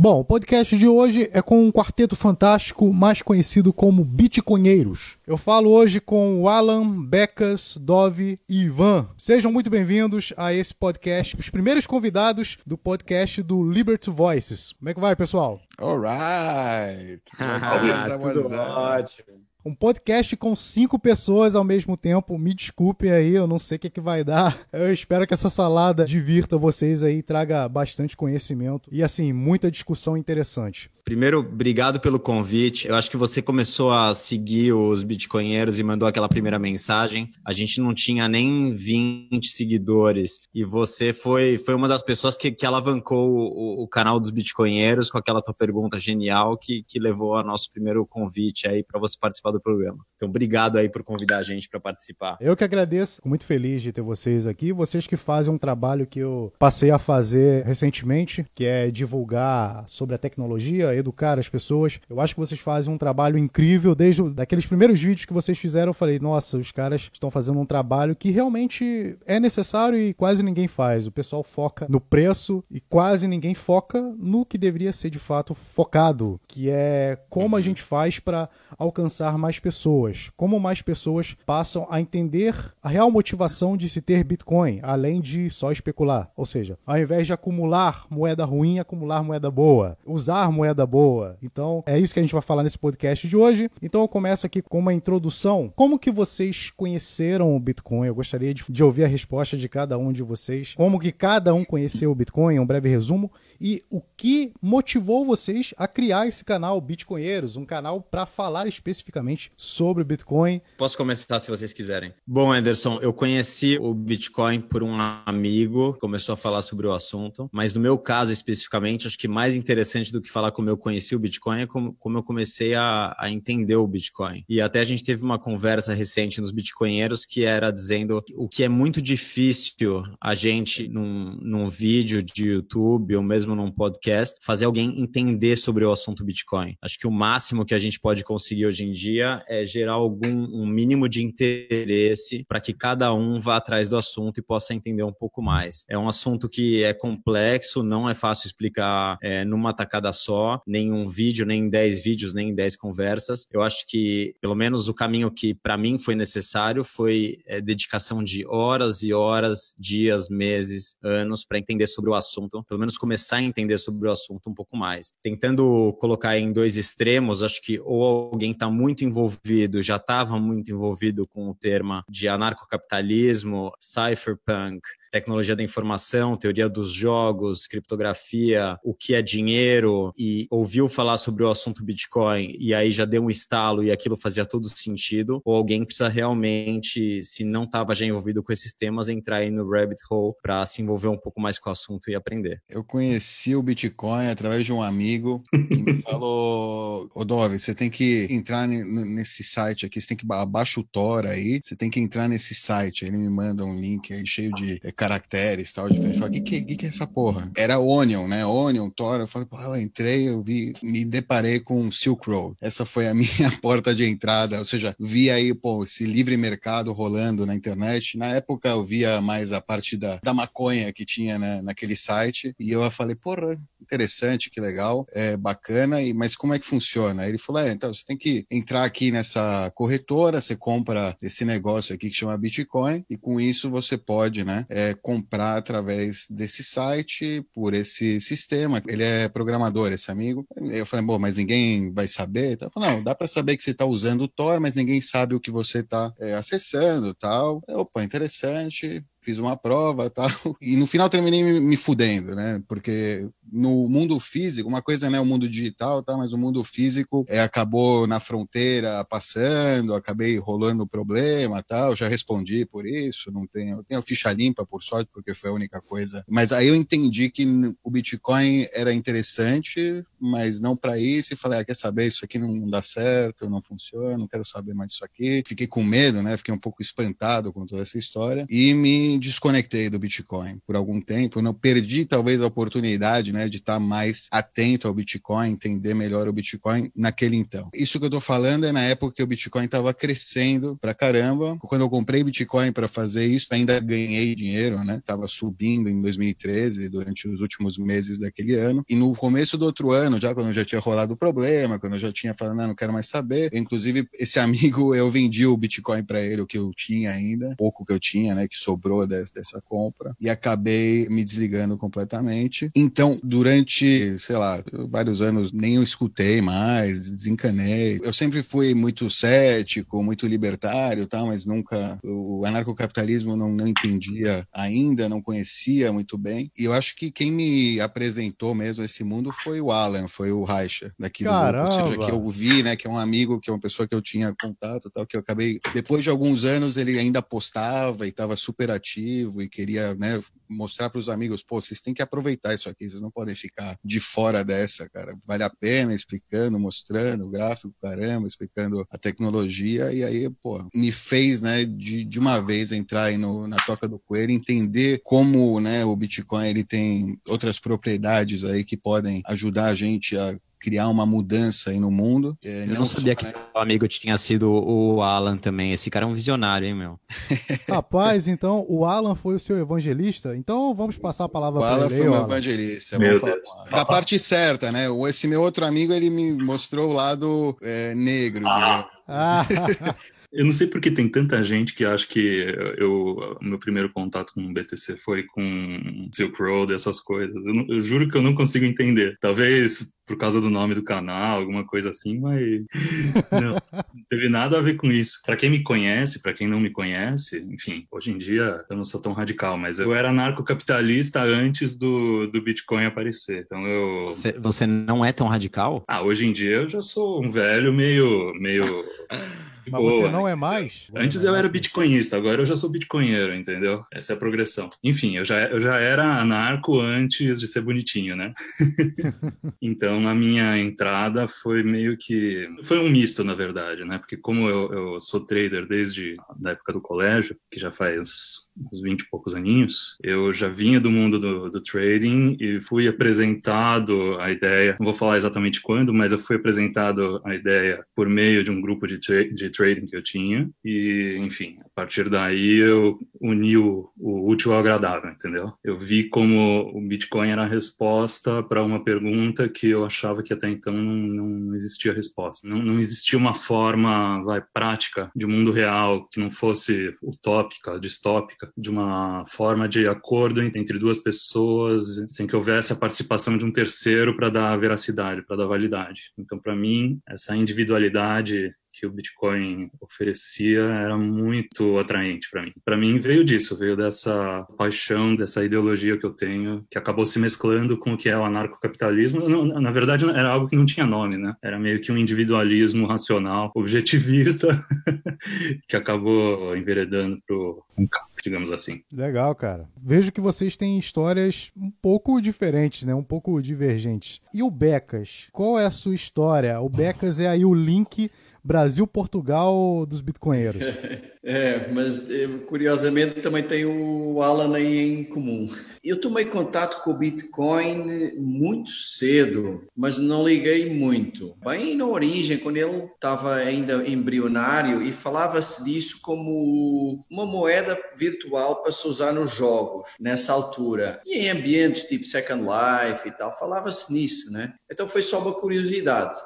[0.00, 5.18] Bom, o podcast de hoje é com um quarteto fantástico mais conhecido como Bitcoinheiros.
[5.26, 9.08] Eu falo hoje com o Alan, Becas, Dove e Ivan.
[9.16, 14.72] Sejam muito bem-vindos a esse podcast, os primeiros convidados do podcast do Liberty Voices.
[14.74, 15.60] Como é que vai, pessoal?
[15.76, 17.20] Alright!
[18.32, 19.47] Tudo ótimo.
[19.64, 22.38] Um podcast com cinco pessoas ao mesmo tempo.
[22.38, 24.56] Me desculpem aí, eu não sei o que, que vai dar.
[24.72, 30.16] Eu espero que essa salada divirta vocês aí, traga bastante conhecimento e, assim, muita discussão
[30.16, 30.90] interessante.
[31.08, 32.86] Primeiro, obrigado pelo convite.
[32.86, 37.30] Eu acho que você começou a seguir os bitcoinheiros e mandou aquela primeira mensagem.
[37.42, 42.52] A gente não tinha nem 20 seguidores e você foi, foi uma das pessoas que,
[42.52, 47.36] que alavancou o, o canal dos bitcoinheiros com aquela tua pergunta genial que, que levou
[47.36, 50.04] ao nosso primeiro convite aí para você participar do programa.
[50.16, 52.36] Então, obrigado aí por convidar a gente para participar.
[52.38, 54.74] Eu que agradeço, Fico muito feliz de ter vocês aqui.
[54.74, 60.14] Vocês que fazem um trabalho que eu passei a fazer recentemente, que é divulgar sobre
[60.14, 62.00] a tecnologia educar as pessoas.
[62.08, 65.90] Eu acho que vocês fazem um trabalho incrível desde daqueles primeiros vídeos que vocês fizeram.
[65.90, 70.42] Eu falei, nossa, os caras estão fazendo um trabalho que realmente é necessário e quase
[70.42, 71.06] ninguém faz.
[71.06, 75.54] O pessoal foca no preço e quase ninguém foca no que deveria ser de fato
[75.54, 81.86] focado, que é como a gente faz para alcançar mais pessoas, como mais pessoas passam
[81.90, 86.30] a entender a real motivação de se ter Bitcoin, além de só especular.
[86.36, 91.36] Ou seja, ao invés de acumular moeda ruim, acumular moeda boa, usar moeda boa.
[91.42, 93.70] Então, é isso que a gente vai falar nesse podcast de hoje.
[93.80, 95.72] Então, eu começo aqui com uma introdução.
[95.76, 98.06] Como que vocês conheceram o Bitcoin?
[98.08, 100.74] Eu gostaria de, de ouvir a resposta de cada um de vocês.
[100.74, 102.58] Como que cada um conheceu o Bitcoin?
[102.58, 108.00] Um breve resumo e o que motivou vocês a criar esse canal Bitcoinheiros, um canal
[108.00, 110.60] para falar especificamente sobre o Bitcoin.
[110.76, 112.12] Posso começar se vocês quiserem.
[112.26, 114.94] Bom, Anderson, eu conheci o Bitcoin por um
[115.26, 119.56] amigo, começou a falar sobre o assunto, mas no meu caso especificamente, acho que mais
[119.56, 123.14] interessante do que falar como eu conheci o Bitcoin é como, como eu comecei a,
[123.18, 124.44] a entender o Bitcoin.
[124.48, 128.62] E até a gente teve uma conversa recente nos Bitcoinheiros que era dizendo o que
[128.62, 134.66] é muito difícil a gente num, num vídeo de YouTube ou mesmo num podcast, fazer
[134.66, 136.76] alguém entender sobre o assunto Bitcoin.
[136.82, 140.28] Acho que o máximo que a gente pode conseguir hoje em dia é gerar algum
[140.28, 145.02] um mínimo de interesse para que cada um vá atrás do assunto e possa entender
[145.02, 145.84] um pouco mais.
[145.88, 150.92] É um assunto que é complexo, não é fácil explicar é, numa tacada só, nem
[150.92, 153.46] um vídeo, nem dez vídeos, nem dez conversas.
[153.52, 158.22] Eu acho que, pelo menos, o caminho que para mim foi necessário foi é, dedicação
[158.22, 163.36] de horas e horas, dias, meses, anos para entender sobre o assunto, pelo menos começar
[163.36, 165.12] a entender sobre o assunto um pouco mais.
[165.22, 170.70] Tentando colocar em dois extremos, acho que ou alguém está muito envolvido, já estava muito
[170.70, 174.80] envolvido com o termo de anarcocapitalismo, cypherpunk,
[175.10, 181.44] tecnologia da informação, teoria dos jogos, criptografia, o que é dinheiro e ouviu falar sobre
[181.44, 185.54] o assunto Bitcoin e aí já deu um estalo e aquilo fazia todo sentido, ou
[185.54, 190.02] alguém precisa realmente, se não estava já envolvido com esses temas, entrar aí no rabbit
[190.10, 192.62] hole para se envolver um pouco mais com o assunto e aprender.
[192.68, 197.90] Eu conheci o Bitcoin através de um amigo que me falou, ô Dove, você tem
[197.90, 202.00] que entrar nesse site aqui, você tem que abaixar o Tor aí, você tem que
[202.00, 203.04] entrar nesse site.
[203.04, 206.18] Aí ele me manda um link aí cheio de caracteres tal, diferente.
[206.18, 207.50] Falei, o que, que, que é essa porra?
[207.56, 208.44] Era Onion, né?
[208.44, 209.20] Onion, Tor.
[209.20, 212.56] Eu falei, pô, eu entrei, eu vi, me deparei com Silk Road.
[212.60, 216.92] Essa foi a minha porta de entrada, ou seja, vi aí, pô, esse livre mercado
[216.92, 218.18] rolando na internet.
[218.18, 222.52] Na época eu via mais a parte da, da maconha que tinha né, naquele site,
[222.58, 227.26] e eu falei, porra, interessante, que legal, é bacana, e, mas como é que funciona?
[227.26, 231.94] Ele falou, é, então você tem que entrar aqui nessa corretora, você compra esse negócio
[231.94, 237.44] aqui que chama Bitcoin, e com isso você pode, né, é, comprar através desse site,
[237.54, 238.82] por esse sistema.
[238.88, 240.46] Ele é programador, esse amigo.
[240.56, 242.52] Eu falei, bom, mas ninguém vai saber?
[242.52, 245.34] Então, falei, não, dá para saber que você está usando o Tor, mas ninguém sabe
[245.34, 247.62] o que você está é, acessando tal.
[247.68, 250.28] Opa, interessante fiz uma prova tal.
[250.60, 252.62] E no final terminei me, me fudendo, né?
[252.66, 256.16] Porque no mundo físico, uma coisa é né, o mundo digital, tá?
[256.16, 262.66] mas o mundo físico é, acabou na fronteira passando, acabei rolando problema tal, já respondi
[262.66, 266.24] por isso, não tenho, tenho ficha limpa por sorte, porque foi a única coisa.
[266.28, 267.46] Mas aí eu entendi que
[267.82, 272.38] o Bitcoin era interessante, mas não para isso, e falei, ah, quer saber, isso aqui
[272.38, 275.42] não dá certo, não funciona, não quero saber mais disso aqui.
[275.46, 276.36] Fiquei com medo, né?
[276.36, 281.00] Fiquei um pouco espantado com toda essa história e me desconectei do Bitcoin por algum
[281.00, 281.38] tempo.
[281.38, 286.28] Eu não perdi talvez a oportunidade, né, de estar mais atento ao Bitcoin, entender melhor
[286.28, 287.68] o Bitcoin naquele então.
[287.74, 291.56] Isso que eu tô falando é na época que o Bitcoin estava crescendo pra caramba.
[291.60, 295.00] Quando eu comprei Bitcoin para fazer isso, ainda ganhei dinheiro, né?
[295.04, 298.84] Tava subindo em 2013 durante os últimos meses daquele ano.
[298.88, 302.00] E no começo do outro ano, já quando já tinha rolado o problema, quando eu
[302.00, 303.50] já tinha falado, não, não quero mais saber.
[303.54, 307.84] Inclusive, esse amigo, eu vendi o Bitcoin para ele, o que eu tinha ainda, pouco
[307.84, 312.70] que eu tinha, né, que sobrou dessa, dessa compra, e acabei me desligando completamente.
[312.74, 318.00] Então, durante, sei lá, vários anos, nem eu escutei mais, desencanei.
[318.02, 324.46] Eu sempre fui muito cético, muito libertário, tá, mas nunca o anarcocapitalismo não, não entendia
[324.52, 326.50] ainda, não conhecia muito bem.
[326.58, 330.44] E eu acho que quem me apresentou mesmo esse mundo foi o Alan, foi o
[330.44, 331.68] Reicha, daqui Caramba.
[331.68, 333.60] do grupo, ou seja, que eu vi, né, que é um amigo, que é uma
[333.60, 337.22] pessoa que eu tinha contato, tal, que eu acabei depois de alguns anos ele ainda
[337.22, 341.92] postava e estava super ativo e queria, né, mostrar para os amigos, pô, vocês têm
[341.92, 345.16] que aproveitar isso aqui, vocês não podem ficar de fora dessa, cara.
[345.26, 350.90] Vale a pena explicando, mostrando o gráfico, caramba, explicando a tecnologia e aí, pô, me
[350.90, 355.60] fez, né, de, de uma vez entrar aí no, na toca do coelho, entender como,
[355.60, 360.88] né, o Bitcoin ele tem outras propriedades aí que podem ajudar a gente a criar
[360.88, 362.36] uma mudança aí no mundo.
[362.44, 363.32] É, eu não, não sabia só, que né?
[363.54, 365.72] o amigo tinha sido o Alan também.
[365.72, 366.98] Esse cara é um visionário, hein, meu?
[367.68, 370.36] Rapaz, então o Alan foi o seu evangelista?
[370.36, 371.78] Então vamos passar a palavra para ele.
[371.78, 372.98] O Alan foi meu evangelista.
[372.98, 373.36] Meu falar,
[373.70, 374.86] da parte certa, né?
[375.08, 379.46] Esse meu outro amigo, ele me mostrou o lado é, negro, ah.
[380.32, 384.32] Eu não sei porque tem tanta gente que acha que eu, o meu primeiro contato
[384.34, 387.34] com o BTC foi com Silk Road, essas coisas.
[387.34, 389.16] Eu, não, eu, juro que eu não consigo entender.
[389.20, 392.40] Talvez por causa do nome do canal, alguma coisa assim, mas
[393.32, 395.20] não, não teve nada a ver com isso.
[395.24, 398.84] Para quem me conhece, para quem não me conhece, enfim, hoje em dia eu não
[398.84, 403.44] sou tão radical, mas eu era anarcocapitalista antes do, do Bitcoin aparecer.
[403.44, 404.06] Então eu.
[404.06, 405.84] Você, você não é tão radical?
[405.88, 408.32] Ah, hoje em dia eu já sou um velho meio.
[408.34, 408.64] meio
[409.70, 410.88] mas você não é mais?
[410.94, 413.84] Antes eu era bitcoinista, agora eu já sou bitcoinheiro, entendeu?
[413.92, 414.68] Essa é a progressão.
[414.82, 418.32] Enfim, eu já, eu já era anarco antes de ser bonitinho, né?
[419.60, 422.48] então a minha entrada foi meio que.
[422.62, 423.98] Foi um misto, na verdade, né?
[423.98, 428.80] Porque como eu, eu sou trader desde a época do colégio, que já faz uns
[428.80, 434.18] 20 e poucos aninhos, eu já vinha do mundo do, do, trading e fui apresentado
[434.20, 438.42] a ideia, não vou falar exatamente quando, mas eu fui apresentado a ideia por meio
[438.42, 442.56] de um grupo de, tra de trading que eu tinha e, enfim, a partir daí
[442.56, 445.52] eu uni o, o útil ao agradável, entendeu?
[445.62, 450.32] Eu vi como o Bitcoin era a resposta para uma pergunta que eu achava que
[450.32, 452.48] até então não, não existia resposta.
[452.48, 458.50] Não, não existia uma forma vai, prática de mundo real que não fosse utópica, distópica,
[458.56, 463.52] de uma forma de acordo entre duas pessoas, sem que houvesse a participação de um
[463.52, 466.10] terceiro para dar veracidade, para dar validade.
[466.18, 472.52] Então, para mim, essa individualidade que o Bitcoin oferecia era muito atraente para mim.
[472.64, 477.18] Para mim veio disso, veio dessa paixão, dessa ideologia que eu tenho, que acabou se
[477.18, 479.28] mesclando com o que é o anarcocapitalismo.
[479.60, 481.34] Na verdade, era algo que não tinha nome, né?
[481.42, 484.64] Era meio que um individualismo racional, objetivista,
[485.68, 488.82] que acabou enveredando pro campo, digamos assim.
[488.92, 489.68] Legal, cara.
[489.82, 492.94] Vejo que vocês têm histórias um pouco diferentes, né?
[492.94, 494.20] Um pouco divergentes.
[494.32, 495.28] E o Becas?
[495.32, 496.60] Qual é a sua história?
[496.60, 498.10] O Becas é aí o link
[498.48, 500.64] Brasil-Portugal dos bitcoinheiros.
[501.30, 505.46] É, mas eh, curiosamente também tem o Alan aí em comum.
[505.84, 511.36] Eu tomei contato com o Bitcoin muito cedo, mas não liguei muito.
[511.44, 518.62] Bem na origem, quando ele estava ainda embrionário e falava-se disso como uma moeda virtual
[518.62, 521.02] para se usar nos jogos, nessa altura.
[521.04, 524.54] E em ambientes tipo Second Life e tal, falava-se nisso, né?
[524.70, 526.16] Então foi só uma curiosidade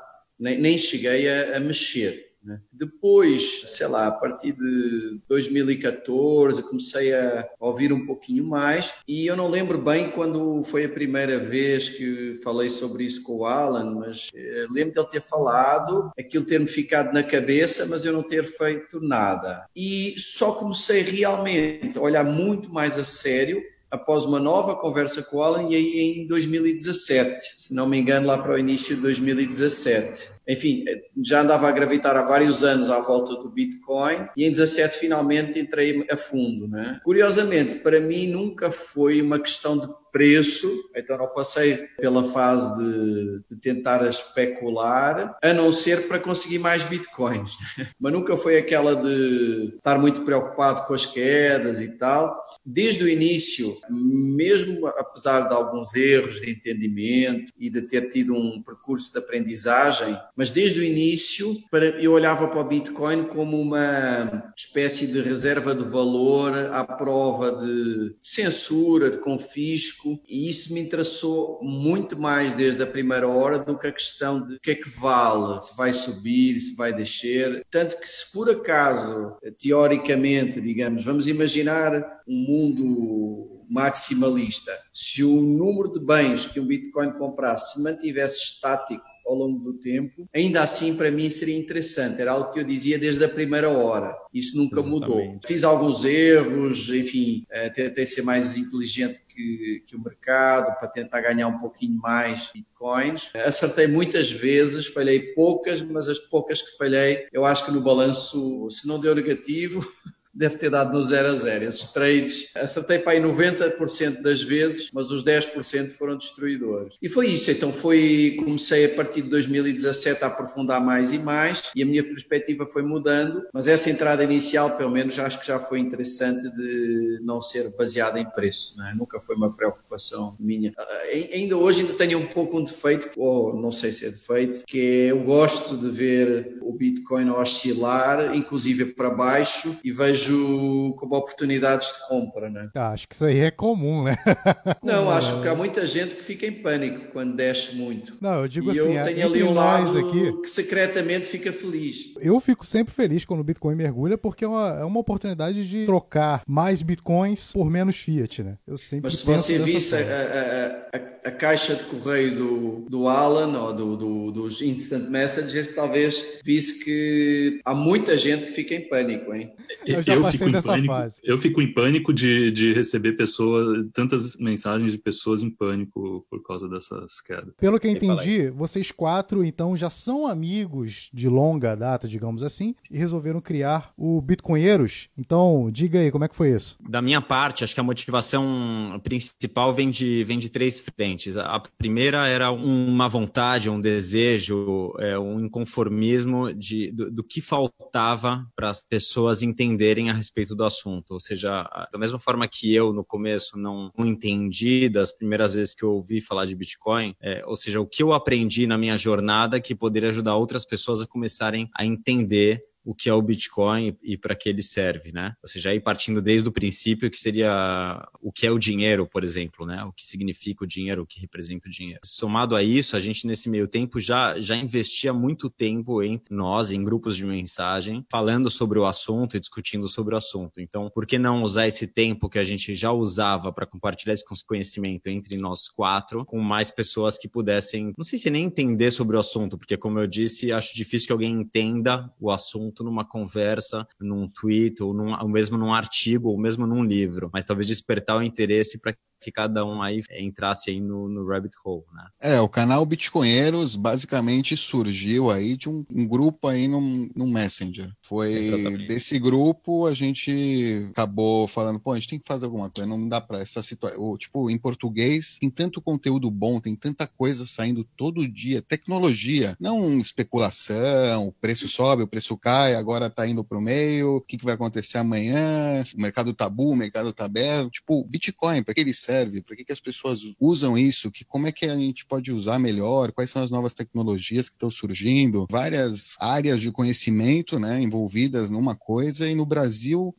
[0.43, 2.33] nem, nem cheguei a, a mexer.
[2.43, 2.61] Né?
[2.73, 9.37] Depois, sei lá, a partir de 2014, comecei a ouvir um pouquinho mais e eu
[9.37, 13.95] não lembro bem quando foi a primeira vez que falei sobre isso com o Alan,
[13.95, 18.45] mas eh, lembro dele ter falado, aquilo ter-me ficado na cabeça, mas eu não ter
[18.45, 19.65] feito nada.
[19.77, 25.37] E só comecei realmente a olhar muito mais a sério após uma nova conversa com
[25.37, 29.03] o Alan e aí em 2017, se não me engano, lá para o início de
[29.03, 30.31] 2017.
[30.47, 30.85] Enfim,
[31.23, 35.59] já andava a gravitar há vários anos à volta do Bitcoin e em 17 finalmente
[35.59, 36.69] entrei a fundo.
[36.69, 37.01] Né?
[37.05, 43.43] Curiosamente, para mim nunca foi uma questão de preço, então não passei pela fase de,
[43.51, 47.57] de, tentar especular, a não ser para conseguir mais bitcoins.
[47.99, 52.39] Mas nunca foi aquela de estar muito preocupado com as quedas e tal.
[52.65, 58.63] Desde o início, mesmo apesar de alguns erros de entendimento e de ter tido um
[58.63, 61.57] percurso de aprendizagem, mas desde o início
[62.01, 68.17] eu olhava para o Bitcoin como uma espécie de reserva de valor à prova de
[68.21, 73.87] censura, de confisco e isso me interessou muito mais desde a primeira hora do que
[73.87, 77.65] a questão de o que é que vale, se vai subir, se vai descer.
[77.71, 81.93] Tanto que se por acaso, teoricamente, digamos, vamos imaginar
[82.27, 89.03] um mundo maximalista, se o número de bens que um Bitcoin comprasse se mantivesse estático
[89.27, 92.21] ao longo do tempo, ainda assim para mim seria interessante.
[92.21, 94.15] Era algo que eu dizia desde a primeira hora.
[94.33, 95.09] Isso nunca Exatamente.
[95.09, 95.41] mudou.
[95.47, 101.21] Fiz alguns erros, enfim, eh, tentei ser mais inteligente que, que o mercado para tentar
[101.21, 103.31] ganhar um pouquinho mais bitcoins.
[103.35, 108.69] Acertei muitas vezes, falhei poucas, mas as poucas que falhei, eu acho que no balanço,
[108.71, 109.87] se não deu negativo,
[110.35, 111.65] deve ter dado no 0 a 0.
[111.65, 116.97] Esses trades, acertei para aí 90% das vezes, mas os 10% foram destruidores.
[117.03, 121.71] E foi isso, então foi, comecei a partir de 2017 a aprofundar mais e mais,
[121.75, 125.59] e a minha perspectiva foi mudando, mas essa entrada inicial, pelo menos, acho que já
[125.59, 128.95] foi interessante de não ser baseada em preço, é?
[128.95, 130.73] nunca foi uma preocupação minha.
[130.77, 134.63] Ah, ainda hoje ainda tenho um pouco um defeito, ou não sei se é defeito,
[134.67, 140.95] que é, eu gosto de ver o Bitcoin oscilar, inclusive para baixo, e vejo vejo
[140.97, 142.71] como oportunidades de compra, né?
[142.75, 144.17] Acho que isso aí é comum, né?
[144.83, 148.17] Não, acho que há muita gente que fica em pânico quando desce muito.
[148.21, 152.13] Não, eu digo e assim, eu tenho ali um lado aqui, que secretamente fica feliz.
[152.21, 155.87] Eu fico sempre feliz quando o Bitcoin mergulha porque é uma, é uma oportunidade de
[155.87, 158.59] trocar mais Bitcoins por menos Fiat, né?
[158.67, 163.09] Eu sempre Mas se você visse a, a, a, a, caixa de correio do, do
[163.09, 168.75] Alan ou do, do, dos Instant Messages, talvez visse que há muita gente que fica
[168.75, 169.53] em pânico, hein?
[169.87, 171.21] Eu já eu fico em pânico, fase.
[171.23, 176.43] Eu fico em pânico de, de receber pessoas, tantas mensagens de pessoas em pânico por
[176.43, 177.55] causa dessas quedas.
[177.59, 182.75] Pelo que eu entendi, vocês quatro então já são amigos de longa data, digamos assim,
[182.91, 185.09] e resolveram criar o Bitcoinheiros.
[185.17, 186.77] Então, diga aí, como é que foi isso?
[186.89, 191.37] Da minha parte, acho que a motivação principal vem de, vem de três frentes.
[191.37, 198.47] A primeira era uma vontade, um desejo, é, um inconformismo de, do, do que faltava
[198.57, 201.13] para as pessoas entenderem a respeito do assunto.
[201.13, 205.75] Ou seja, da mesma forma que eu no começo não, não entendi das primeiras vezes
[205.75, 208.97] que eu ouvi falar de Bitcoin, é, ou seja, o que eu aprendi na minha
[208.97, 213.97] jornada que poderia ajudar outras pessoas a começarem a entender o que é o Bitcoin
[214.03, 215.35] e para que ele serve, né?
[215.43, 219.23] Ou seja, aí partindo desde o princípio que seria o que é o dinheiro, por
[219.23, 219.85] exemplo, né?
[219.85, 222.01] O que significa o dinheiro, o que representa o dinheiro.
[222.05, 226.73] Somado a isso, a gente nesse meio tempo já já investia muito tempo entre nós
[226.73, 230.61] em grupos de mensagem, falando sobre o assunto e discutindo sobre o assunto.
[230.61, 234.25] Então, por que não usar esse tempo que a gente já usava para compartilhar esse
[234.45, 239.17] conhecimento entre nós quatro com mais pessoas que pudessem, não sei se nem entender sobre
[239.17, 243.05] o assunto, porque como eu disse, acho difícil que alguém entenda o assunto assunto numa
[243.05, 247.69] conversa, num tweet, ou, num, ou mesmo num artigo, ou mesmo num livro, mas talvez
[247.69, 252.09] despertar o interesse para que cada um aí entrasse aí no, no rabbit hole, né?
[252.21, 256.81] É, o canal Bitcoinheiros basicamente surgiu aí de um, um grupo aí no,
[257.15, 257.91] no Messenger.
[258.05, 258.89] Foi Exatamente.
[258.89, 263.09] desse grupo a gente acabou falando, pô, a gente tem que fazer alguma coisa, não
[263.09, 264.17] dá para essa situação.
[264.19, 270.01] Tipo, em português tem tanto conteúdo bom, tem tanta coisa saindo todo dia, tecnologia, não
[270.01, 274.45] especulação, o preço sobe, o preço cai, agora tá indo pro meio, o que, que
[274.45, 278.95] vai acontecer amanhã, o mercado tabu, o mercado tá aberto, tipo, Bitcoin, para que ele
[278.95, 279.13] serve?
[279.13, 282.33] serve, para que, que as pessoas usam isso, que como é que a gente pode
[282.33, 287.81] usar melhor, quais são as novas tecnologias que estão surgindo, várias áreas de conhecimento né,
[287.81, 290.15] envolvidas numa coisa, e no Brasil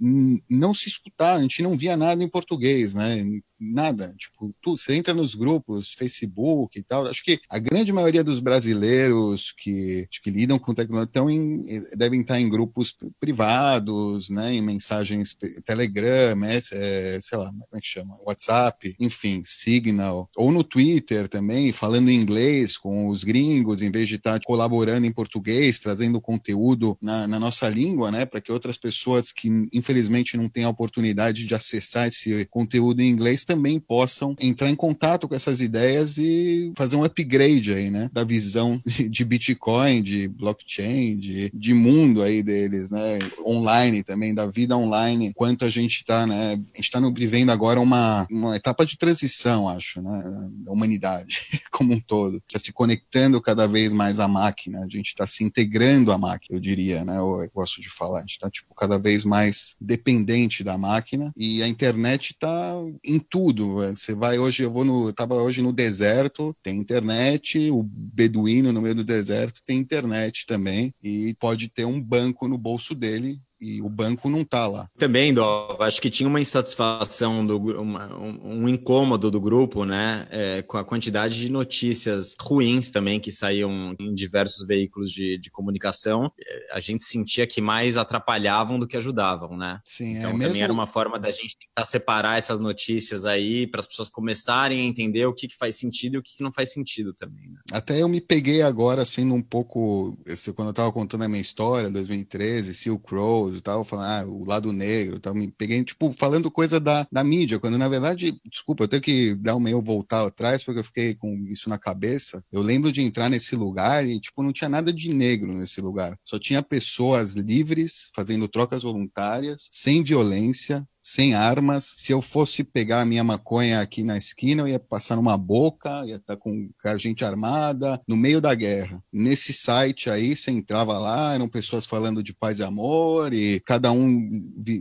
[0.50, 3.23] não se escutar, a gente não via nada em português, né?
[3.72, 4.13] Nada.
[4.17, 7.08] Tipo, tu, você entra nos grupos, Facebook e tal.
[7.08, 11.63] Acho que a grande maioria dos brasileiros que, que lidam com tecnologia estão em,
[11.96, 14.53] devem estar em grupos privados, né?
[14.53, 18.17] Em mensagens Telegram, é, sei lá, como é que chama?
[18.25, 20.29] WhatsApp, enfim, Signal.
[20.36, 25.12] Ou no Twitter também, falando inglês com os gringos, em vez de estar colaborando em
[25.12, 28.25] português, trazendo conteúdo na, na nossa língua, né?
[28.25, 33.10] Para que outras pessoas que infelizmente não têm a oportunidade de acessar esse conteúdo em
[33.10, 38.10] inglês também possam entrar em contato com essas ideias e fazer um upgrade aí, né,
[38.12, 44.48] da visão de Bitcoin, de blockchain, de, de mundo aí deles, né, online também, da
[44.48, 48.88] vida online, quanto a gente está, né, a gente está vivendo agora uma, uma etapa
[48.88, 50.24] de transição, acho, né,
[50.65, 51.39] da humanidade
[51.72, 55.43] como um todo, está se conectando cada vez mais à máquina, a gente está se
[55.43, 58.74] integrando à máquina, eu diria, né, eu, eu gosto de falar, a gente está, tipo,
[58.74, 64.63] cada vez mais dependente da máquina e a internet está em tudo, você vai hoje,
[64.63, 69.03] eu vou no, eu tava hoje no deserto, tem internet, o beduíno no meio do
[69.03, 74.29] deserto tem internet também e pode ter um banco no bolso dele e o banco
[74.29, 74.89] não está lá.
[74.98, 80.27] Também, Dó, acho que tinha uma insatisfação, do, uma, um, um, incômodo do grupo, né,
[80.29, 85.50] é, com a quantidade de notícias ruins também que saíam em diversos veículos de, de
[85.50, 86.32] comunicação.
[86.72, 89.79] A gente sentia que mais atrapalhavam do que ajudavam, né?
[89.86, 90.63] Sim, é então é também mesmo...
[90.63, 94.84] era uma forma da gente tentar separar essas notícias aí para as pessoas começarem a
[94.84, 97.50] entender o que, que faz sentido e o que, que não faz sentido também.
[97.50, 97.60] Né?
[97.72, 100.17] Até eu me peguei agora sendo um pouco,
[100.55, 104.45] quando eu estava contando a minha história, 2013, Silk Road, e tal, falando, ah, o
[104.45, 108.83] lado negro, tal, me peguei, tipo, falando coisa da, da mídia, quando na verdade, desculpa,
[108.83, 112.43] eu tenho que dar um meio voltar atrás, porque eu fiquei com isso na cabeça.
[112.51, 116.17] Eu lembro de entrar nesse lugar e, tipo, não tinha nada de negro nesse lugar.
[116.25, 121.83] Só tinha pessoas livres, fazendo trocas voluntárias, sem violência, sem armas.
[121.83, 126.05] Se eu fosse pegar a minha maconha aqui na esquina, eu ia passar numa boca,
[126.05, 129.03] ia estar com gente armada, no meio da guerra.
[129.12, 133.91] Nesse site aí, você entrava lá, eram pessoas falando de paz e amor, e cada
[133.91, 134.29] um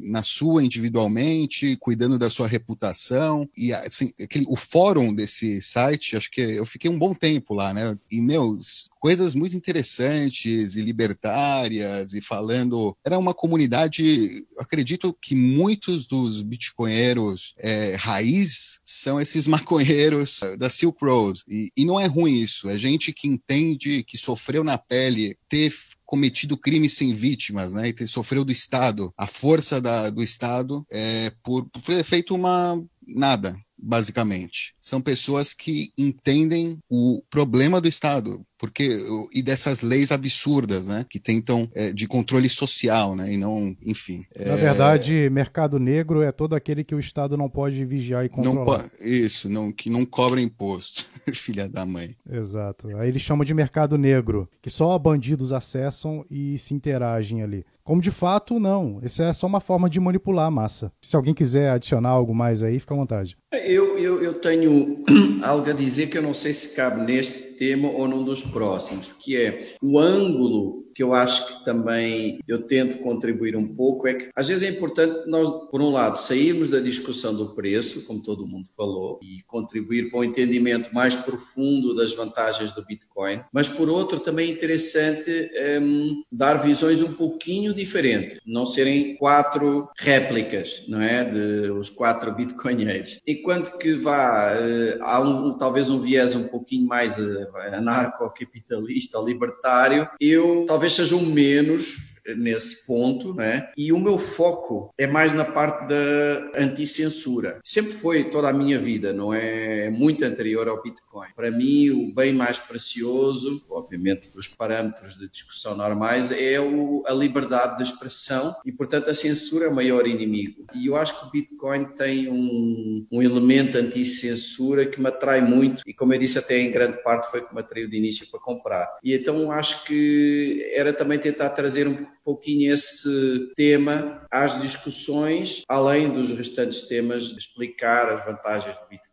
[0.04, 3.48] na sua individualmente, cuidando da sua reputação.
[3.58, 7.74] E assim, aquele, o fórum desse site, acho que eu fiquei um bom tempo lá,
[7.74, 7.98] né?
[8.10, 12.96] E, meus coisas muito interessantes e libertárias e falando.
[13.04, 21.04] Era uma comunidade, acredito que muitos dos bitcoinheiros é, raiz são esses maconheiros da Silk
[21.04, 21.42] Road.
[21.48, 25.74] E, e não é ruim isso, é gente que entende, que sofreu na pele, ter
[26.06, 30.86] cometido crimes sem vítimas, né, e ter sofreu do Estado, a força da, do Estado,
[30.92, 34.74] é, por, por ter feito uma nada, basicamente.
[34.80, 38.96] São pessoas que entendem o problema do Estado, porque
[39.32, 44.24] e dessas leis absurdas, né, que tentam é, de controle social, né, e não, enfim.
[44.38, 44.56] Na é...
[44.56, 48.88] verdade, mercado negro é todo aquele que o Estado não pode vigiar e controlar.
[49.00, 52.14] Não, isso, não que não cobra imposto, filha da mãe.
[52.30, 52.96] Exato.
[52.96, 57.64] Aí eles chamam de mercado negro, que só bandidos acessam e se interagem ali.
[57.84, 59.00] Como de fato, não.
[59.02, 60.92] Isso é só uma forma de manipular a massa.
[61.02, 63.36] Se alguém quiser adicionar algo mais aí, fica à vontade.
[63.52, 65.04] Eu, eu, eu tenho
[65.42, 69.12] algo a dizer que eu não sei se cabe neste tema ou num dos próximos,
[69.18, 74.14] que é o ângulo que eu acho que também eu tento contribuir um pouco é
[74.14, 78.22] que às vezes é importante nós, por um lado, sairmos da discussão do preço, como
[78.22, 83.68] todo mundo falou, e contribuir para um entendimento mais profundo das vantagens do Bitcoin, mas
[83.68, 85.50] por outro também é interessante
[85.80, 92.32] um, dar visões um pouquinho diferentes, não serem quatro réplicas, não é, de os quatro
[92.34, 93.20] bitcoinheiros.
[93.26, 100.08] Enquanto que vá, uh, há um, talvez um viés um pouquinho mais uh, anarcocapitalista, libertário,
[100.20, 103.70] eu talvez seja um menos nesse ponto, né?
[103.76, 107.58] E o meu foco é mais na parte da anticensura.
[107.64, 111.28] Sempre foi toda a minha vida, não é muito anterior ao Bitcoin.
[111.34, 117.12] Para mim, o bem mais precioso, obviamente dos parâmetros de discussão normais, é o, a
[117.12, 120.61] liberdade de expressão e, portanto, a censura é o maior inimigo.
[120.74, 125.82] E eu acho que o Bitcoin tem um, um elemento anti-censura que me atrai muito
[125.86, 128.40] e, como eu disse, até em grande parte foi que me atraiu de início para
[128.40, 128.88] comprar.
[129.02, 136.10] E então acho que era também tentar trazer um pouquinho esse tema às discussões, além
[136.10, 139.11] dos restantes temas de explicar as vantagens do Bitcoin,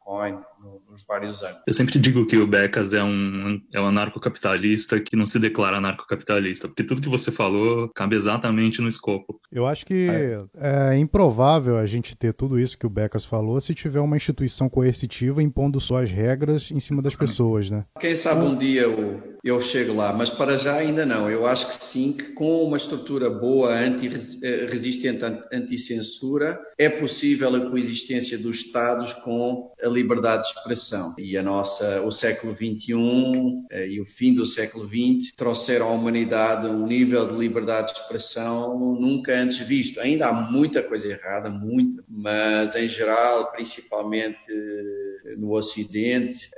[0.90, 1.60] nos vários anos.
[1.68, 5.78] Eu sempre digo que o Becas é um, é um anarcocapitalista que não se declara
[5.78, 9.40] anarcocapitalista, porque tudo que você falou cabe exatamente no escopo.
[9.52, 10.92] Eu acho que é.
[10.92, 14.68] é improvável a gente ter tudo isso que o Becas falou se tiver uma instituição
[14.68, 17.86] coercitiva impondo suas regras em cima das pessoas, né?
[18.00, 21.30] Quem sabe um dia eu, eu chego lá, mas para já ainda não.
[21.30, 28.38] Eu acho que sim, que com uma estrutura boa, anti-resistente, anti-censura, é possível a coexistência
[28.38, 31.16] dos Estados com a liberdade de expressão.
[31.18, 35.92] E a nossa, o século XXI eh, e o fim do século XX trouxeram à
[35.92, 40.00] humanidade um nível de liberdade de expressão nunca antes visto.
[40.00, 44.48] Ainda há muita coisa errada, muita, mas em geral, principalmente
[45.38, 46.50] no Ocidente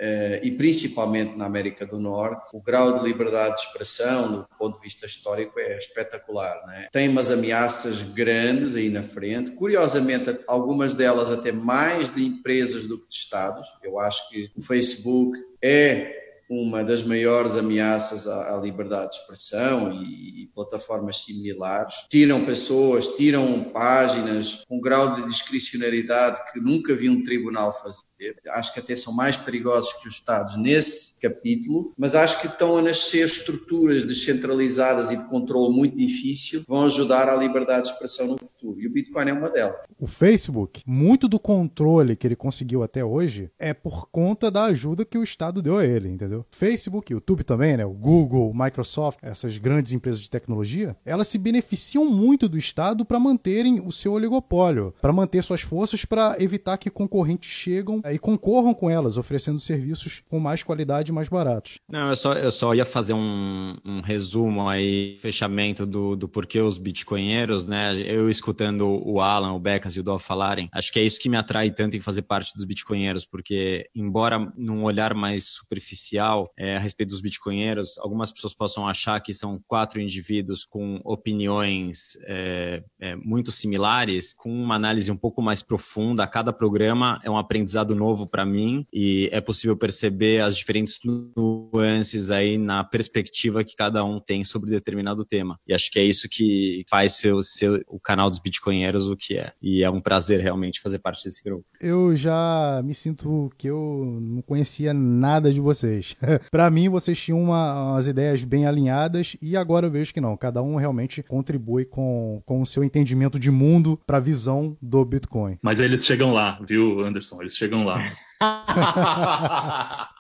[0.41, 4.81] e principalmente na América do Norte, o grau de liberdade de expressão, do ponto de
[4.81, 6.61] vista histórico, é espetacular.
[6.73, 6.89] É?
[6.91, 12.99] Tem umas ameaças grandes aí na frente, curiosamente, algumas delas até mais de empresas do
[12.99, 13.77] que de Estados.
[13.81, 16.20] Eu acho que o Facebook é
[16.51, 21.95] uma das maiores ameaças à, à liberdade de expressão e, e, plataformas similares.
[22.09, 28.35] Tiram pessoas, tiram páginas com um grau de discricionariedade que nunca vi um tribunal fazer.
[28.49, 32.77] Acho que até são mais perigosos que os Estados nesse capítulo, mas acho que estão
[32.77, 37.93] a nascer estruturas descentralizadas e de controle muito difícil que vão ajudar à liberdade de
[37.93, 38.79] expressão no futuro.
[38.79, 39.79] E o Bitcoin é uma delas.
[39.97, 45.05] O Facebook, muito do controle que ele conseguiu até hoje é por conta da ajuda
[45.05, 46.40] que o Estado deu a ele, entendeu?
[46.49, 47.85] Facebook, YouTube também, né?
[47.85, 53.19] O Google, Microsoft, essas grandes empresas de tecnologia, elas se beneficiam muito do Estado para
[53.19, 58.73] manterem o seu oligopólio, para manter suas forças para evitar que concorrentes chegam e concorram
[58.73, 61.79] com elas, oferecendo serviços com mais qualidade e mais baratos.
[61.89, 66.59] Não, eu só, eu só ia fazer um, um resumo aí, fechamento do, do porquê
[66.59, 67.95] os bitcoinheiros, né?
[68.01, 71.29] Eu escutando o Alan, o Becas e o Dov falarem, acho que é isso que
[71.29, 76.77] me atrai tanto em fazer parte dos bitcoinheiros, porque embora num olhar mais superficial é,
[76.77, 82.83] a respeito dos bitcoinheiros, algumas pessoas possam achar que são quatro indivíduos com opiniões é,
[82.99, 86.27] é, muito similares, com uma análise um pouco mais profunda.
[86.27, 90.99] Cada programa é um aprendizado novo para mim e é possível perceber as diferentes
[91.35, 95.59] nuances aí na perspectiva que cada um tem sobre determinado tema.
[95.67, 99.37] E acho que é isso que faz ser, ser o canal dos bitcoinheiros o que
[99.37, 99.53] é.
[99.61, 101.65] E é um prazer realmente fazer parte desse grupo.
[101.79, 106.10] Eu já me sinto que eu não conhecia nada de vocês.
[106.51, 110.35] para mim, vocês tinham uma, umas ideias bem alinhadas e agora eu vejo que não.
[110.37, 115.03] Cada um realmente contribui com, com o seu entendimento de mundo para a visão do
[115.05, 115.57] Bitcoin.
[115.61, 117.41] Mas eles chegam lá, viu, Anderson?
[117.41, 118.01] Eles chegam lá.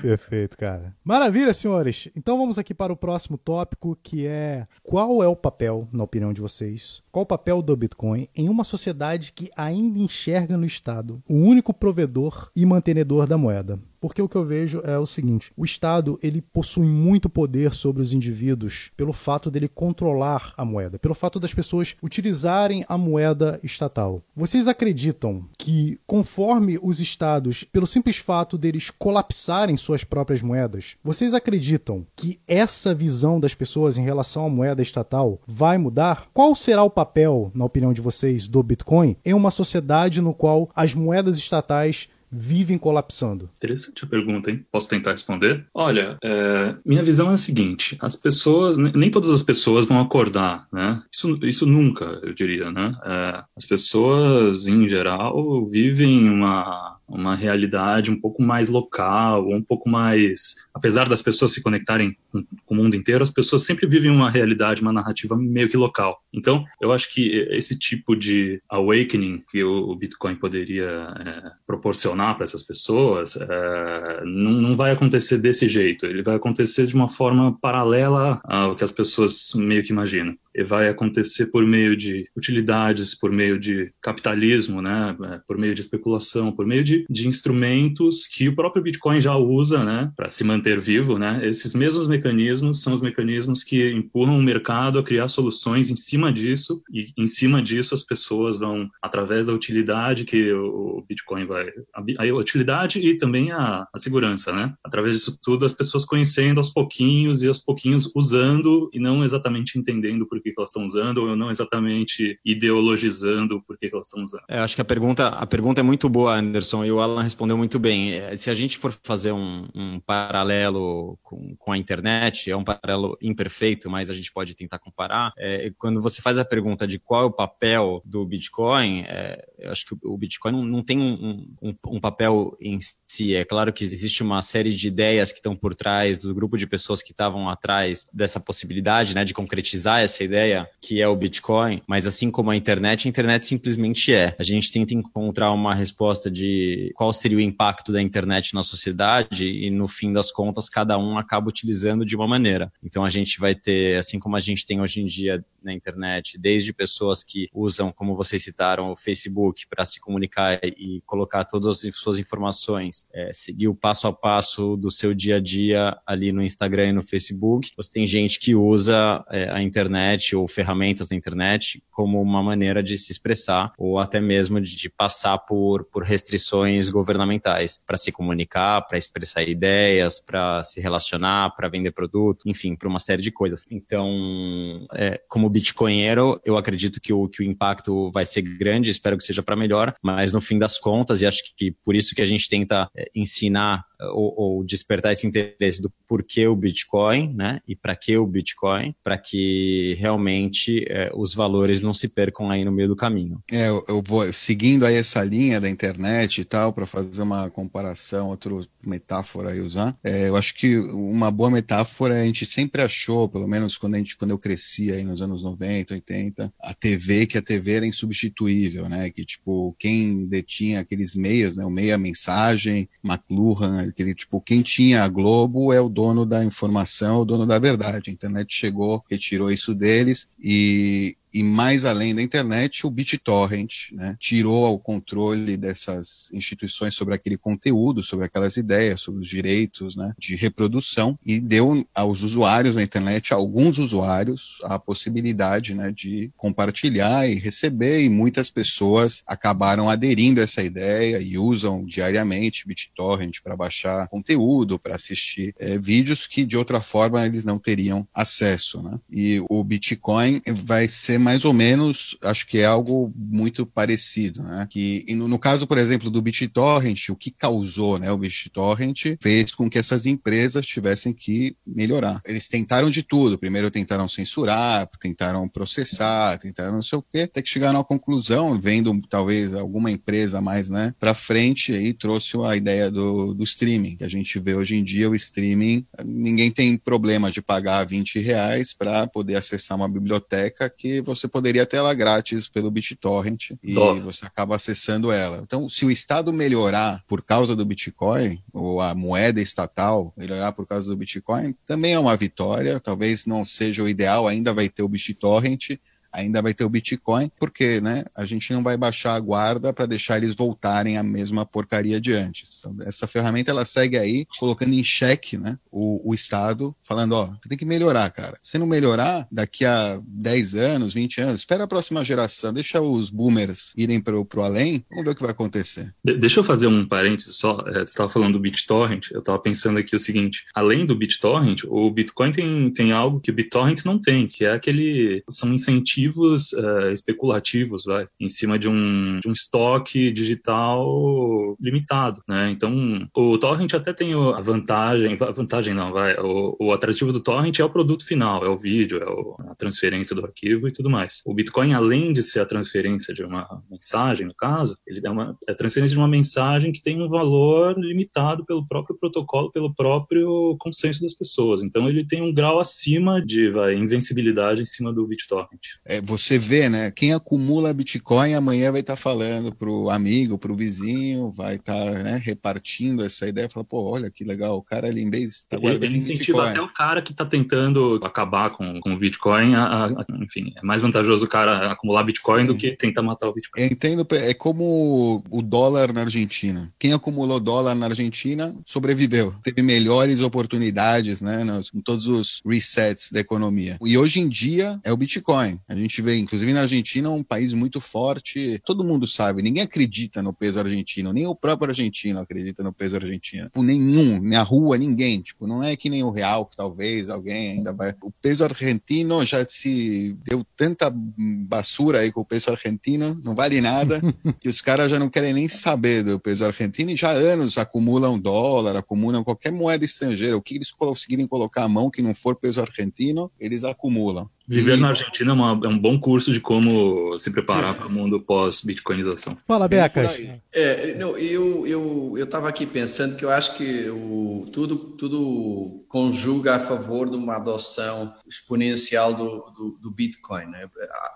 [0.00, 0.94] Perfeito, cara.
[1.04, 2.08] Maravilha, senhores.
[2.14, 6.32] Então vamos aqui para o próximo tópico, que é qual é o papel, na opinião
[6.32, 11.22] de vocês, qual o papel do Bitcoin em uma sociedade que ainda enxerga no Estado
[11.28, 13.78] o único provedor e mantenedor da moeda?
[14.02, 18.02] Porque o que eu vejo é o seguinte: o Estado ele possui muito poder sobre
[18.02, 23.60] os indivíduos pelo fato dele controlar a moeda, pelo fato das pessoas utilizarem a moeda
[23.62, 24.20] estatal.
[24.34, 31.34] Vocês acreditam que, conforme os estados, pelo simples fato deles colapsarem suas próprias moedas, vocês
[31.34, 36.26] acreditam que essa visão das pessoas em relação à moeda estatal vai mudar?
[36.32, 40.70] Qual será o papel, na opinião de vocês, do Bitcoin em uma sociedade no qual
[40.74, 43.50] as moedas estatais vivem colapsando?
[43.58, 44.64] Interessante a pergunta, hein?
[44.72, 45.66] Posso tentar responder?
[45.74, 50.66] Olha, é, minha visão é a seguinte: as pessoas, nem todas as pessoas vão acordar,
[50.72, 51.02] né?
[51.12, 52.96] Isso, isso nunca, eu diria, né?
[53.04, 59.88] É, as pessoas, em geral, vivem uma uma realidade um pouco mais local, um pouco
[59.88, 60.66] mais.
[60.74, 64.82] Apesar das pessoas se conectarem com, o mundo inteiro, as pessoas sempre vivem uma realidade,
[64.82, 66.20] uma narrativa meio que local.
[66.32, 72.44] Então, eu acho que esse tipo de awakening que o Bitcoin poderia é, proporcionar para
[72.44, 76.06] essas pessoas é, não, não vai acontecer desse jeito.
[76.06, 80.34] Ele vai acontecer de uma forma paralela ao que as pessoas meio que imaginam
[80.66, 85.80] vai acontecer por meio de utilidades, por meio de capitalismo, né, é, por meio de
[85.80, 90.44] especulação, por meio de, de instrumentos que o próprio Bitcoin já usa, né, para se
[90.44, 91.40] manter vivo, né.
[91.46, 96.32] Esses mesmos mecanismos são os mecanismos que empurram o mercado a criar soluções em cima
[96.32, 101.66] disso e em cima disso as pessoas vão através da utilidade que o Bitcoin vai
[101.94, 104.74] a, utilidade e também a, a segurança, né.
[104.84, 109.78] Através disso tudo as pessoas conhecendo aos pouquinhos e aos pouquinhos usando e não exatamente
[109.78, 114.06] entendendo por que, que elas estão usando, ou não exatamente ideologizando por que, que elas
[114.06, 114.42] estão usando.
[114.48, 117.56] É, acho que a pergunta, a pergunta é muito boa, Anderson, e o Alan respondeu
[117.56, 118.12] muito bem.
[118.12, 122.64] É, se a gente for fazer um, um paralelo com, com, a internet, é um
[122.64, 125.32] paralelo imperfeito, mas a gente pode tentar comparar.
[125.38, 129.70] É, quando você faz a pergunta de qual é o papel do Bitcoin, é, eu
[129.70, 133.34] acho que o Bitcoin não, não tem um, um, um papel em si.
[133.34, 136.66] É claro que existe uma série de ideias que estão por trás do grupo de
[136.66, 141.82] pessoas que estavam atrás dessa possibilidade, né, de concretizar essa ideia que é o Bitcoin,
[141.86, 144.34] mas assim como a internet, a internet simplesmente é.
[144.38, 149.46] A gente tenta encontrar uma resposta de qual seria o impacto da internet na sociedade
[149.46, 152.72] e no fim das contas cada um acaba utilizando de uma maneira.
[152.82, 156.38] Então a gente vai ter, assim como a gente tem hoje em dia na internet,
[156.38, 161.84] desde pessoas que usam, como vocês citaram, o Facebook para se comunicar e colocar todas
[161.84, 166.32] as suas informações, é, seguir o passo a passo do seu dia a dia ali
[166.32, 167.70] no Instagram e no Facebook.
[167.76, 172.82] Você tem gente que usa é, a internet ou ferramentas da internet como uma maneira
[172.82, 178.12] de se expressar ou até mesmo de, de passar por, por restrições governamentais para se
[178.12, 183.30] comunicar, para expressar ideias, para se relacionar, para vender produto, enfim, para uma série de
[183.30, 183.64] coisas.
[183.70, 189.16] Então, é, como bitcoinheiro, eu acredito que o, que o impacto vai ser grande, espero
[189.16, 192.22] que seja para melhor, mas no fim das contas, e acho que por isso que
[192.22, 197.60] a gente tenta é, ensinar ou, ou, despertar esse interesse do porquê o Bitcoin, né?
[197.66, 202.64] E para que o Bitcoin, para que realmente é, os valores não se percam aí
[202.64, 203.42] no meio do caminho.
[203.50, 207.50] É, eu, eu vou seguindo aí essa linha da internet e tal, para fazer uma
[207.50, 208.52] comparação, outra
[208.84, 209.96] metáfora aí usar.
[210.04, 213.98] É, eu acho que uma boa metáfora a gente sempre achou, pelo menos quando a
[213.98, 217.86] gente, quando eu cresci aí nos anos 90, 80, a TV, que a TV era
[217.86, 219.10] insubstituível, né?
[219.10, 221.64] Que tipo, quem detinha aqueles meios, né?
[221.64, 227.20] O meia mensagem, McLuhan, aquele tipo, quem tinha a Globo é o dono da informação,
[227.20, 228.10] o dono da verdade.
[228.10, 234.16] A internet chegou, retirou isso deles e e mais além da internet, o BitTorrent né,
[234.18, 240.12] tirou o controle dessas instituições sobre aquele conteúdo, sobre aquelas ideias, sobre os direitos né,
[240.18, 246.30] de reprodução e deu aos usuários da internet, a alguns usuários, a possibilidade né, de
[246.36, 253.38] compartilhar e receber, e muitas pessoas acabaram aderindo a essa ideia e usam diariamente BitTorrent
[253.42, 258.82] para baixar conteúdo, para assistir é, vídeos que de outra forma eles não teriam acesso.
[258.82, 258.98] Né?
[259.10, 264.66] E o Bitcoin vai ser mais ou menos, acho que é algo muito parecido, né?
[264.68, 269.54] Que no, no, caso, por exemplo, do BitTorrent, o que causou, né, o BitTorrent fez
[269.54, 272.20] com que essas empresas tivessem que melhorar.
[272.26, 273.38] Eles tentaram de tudo.
[273.38, 278.58] Primeiro tentaram censurar, tentaram processar, tentaram não sei o quê, até que chegaram à conclusão,
[278.60, 283.96] vendo talvez alguma empresa mais, né, para frente aí trouxe a ideia do, do streaming,
[283.96, 288.18] que a gente vê hoje em dia o streaming, ninguém tem problema de pagar 20
[288.20, 293.74] reais para poder acessar uma biblioteca que você poderia ter ela grátis pelo BitTorrent e
[293.74, 293.94] Dó.
[294.00, 295.40] você acaba acessando ela.
[295.42, 300.66] Então, se o Estado melhorar por causa do Bitcoin, ou a moeda estatal melhorar por
[300.66, 302.80] causa do Bitcoin, também é uma vitória.
[302.80, 305.78] Talvez não seja o ideal, ainda vai ter o BitTorrent,
[306.12, 309.86] ainda vai ter o Bitcoin, porque né, a gente não vai baixar a guarda para
[309.86, 312.58] deixar eles voltarem à mesma porcaria de antes.
[312.58, 317.26] Então, essa ferramenta ela segue aí colocando em xeque né, o, o Estado, falando: ó,
[317.26, 318.38] você tem que melhorar, cara.
[318.42, 323.10] Se não melhorar, daqui a 10 anos, 20 anos, espera a próxima geração, deixa os
[323.10, 325.94] boomers irem para o além, vamos ver o que vai acontecer.
[326.04, 327.62] De deixa eu fazer um parênteses só.
[327.68, 331.64] É, você estava falando do BitTorrent, eu estava pensando aqui o seguinte: além do BitTorrent,
[331.66, 335.22] o Bitcoin tem, tem algo que o BitTorrent não tem, que é aquele.
[335.28, 342.22] são incentivos ativos uh, especulativos, vai, em cima de um, de um estoque digital limitado,
[342.28, 342.50] né?
[342.50, 347.20] Então, o torrent até tem a vantagem, a vantagem não, vai, o, o atrativo do
[347.20, 350.72] torrent é o produto final, é o vídeo, é o, a transferência do arquivo e
[350.72, 351.20] tudo mais.
[351.24, 355.36] O Bitcoin, além de ser a transferência de uma mensagem, no caso, ele é uma
[355.48, 359.74] é a transferência de uma mensagem que tem um valor limitado pelo próprio protocolo, pelo
[359.74, 361.62] próprio consenso das pessoas.
[361.62, 366.38] Então, ele tem um grau acima de vai, invencibilidade em cima do BitTorrent é, você
[366.38, 366.90] vê, né?
[366.90, 371.90] Quem acumula Bitcoin amanhã vai estar tá falando pro amigo, pro vizinho, vai estar tá,
[371.90, 375.58] né, repartindo essa ideia, fala, pô, olha que legal, o cara ali em vez tá
[375.58, 379.86] guardando ele, incentiva até o cara que está tentando acabar com, com o Bitcoin, a,
[379.86, 382.46] a, enfim, é mais vantajoso o cara acumular Bitcoin Sim.
[382.46, 383.62] do que tentar matar o Bitcoin.
[383.62, 386.72] Eu entendo, é como o dólar na Argentina.
[386.78, 393.10] Quem acumulou dólar na Argentina sobreviveu, teve melhores oportunidades, né, nos, em todos os resets
[393.12, 393.76] da economia.
[393.84, 395.58] E hoje em dia é o Bitcoin.
[395.68, 398.60] A gente vê, inclusive na Argentina, um país muito forte.
[398.64, 402.96] Todo mundo sabe, ninguém acredita no peso argentino, nem o próprio argentino acredita no peso
[402.96, 403.46] argentino.
[403.46, 405.20] Tipo, nenhum, na rua, ninguém.
[405.20, 407.94] Tipo, não é que nem o real, que talvez alguém ainda vai.
[408.02, 413.60] O peso argentino já se deu tanta basura aí com o peso argentino, não vale
[413.60, 414.00] nada,
[414.40, 417.58] que os caras já não querem nem saber do peso argentino e já há anos
[417.58, 420.36] acumulam dólar, acumulam qualquer moeda estrangeira.
[420.36, 424.28] O que eles conseguirem colocar a mão que não for peso argentino, eles acumulam.
[424.52, 427.90] Viver na Argentina é, uma, é, um bom curso de como se preparar para o
[427.90, 429.36] mundo pós-bitcoinização.
[429.46, 430.20] Fala, Becas.
[430.52, 435.84] É, não, eu eu eu estava aqui pensando que eu acho que o, tudo tudo
[435.88, 440.46] conjuga a favor de uma adoção exponencial do, do, do Bitcoin.
[440.46, 440.68] Né?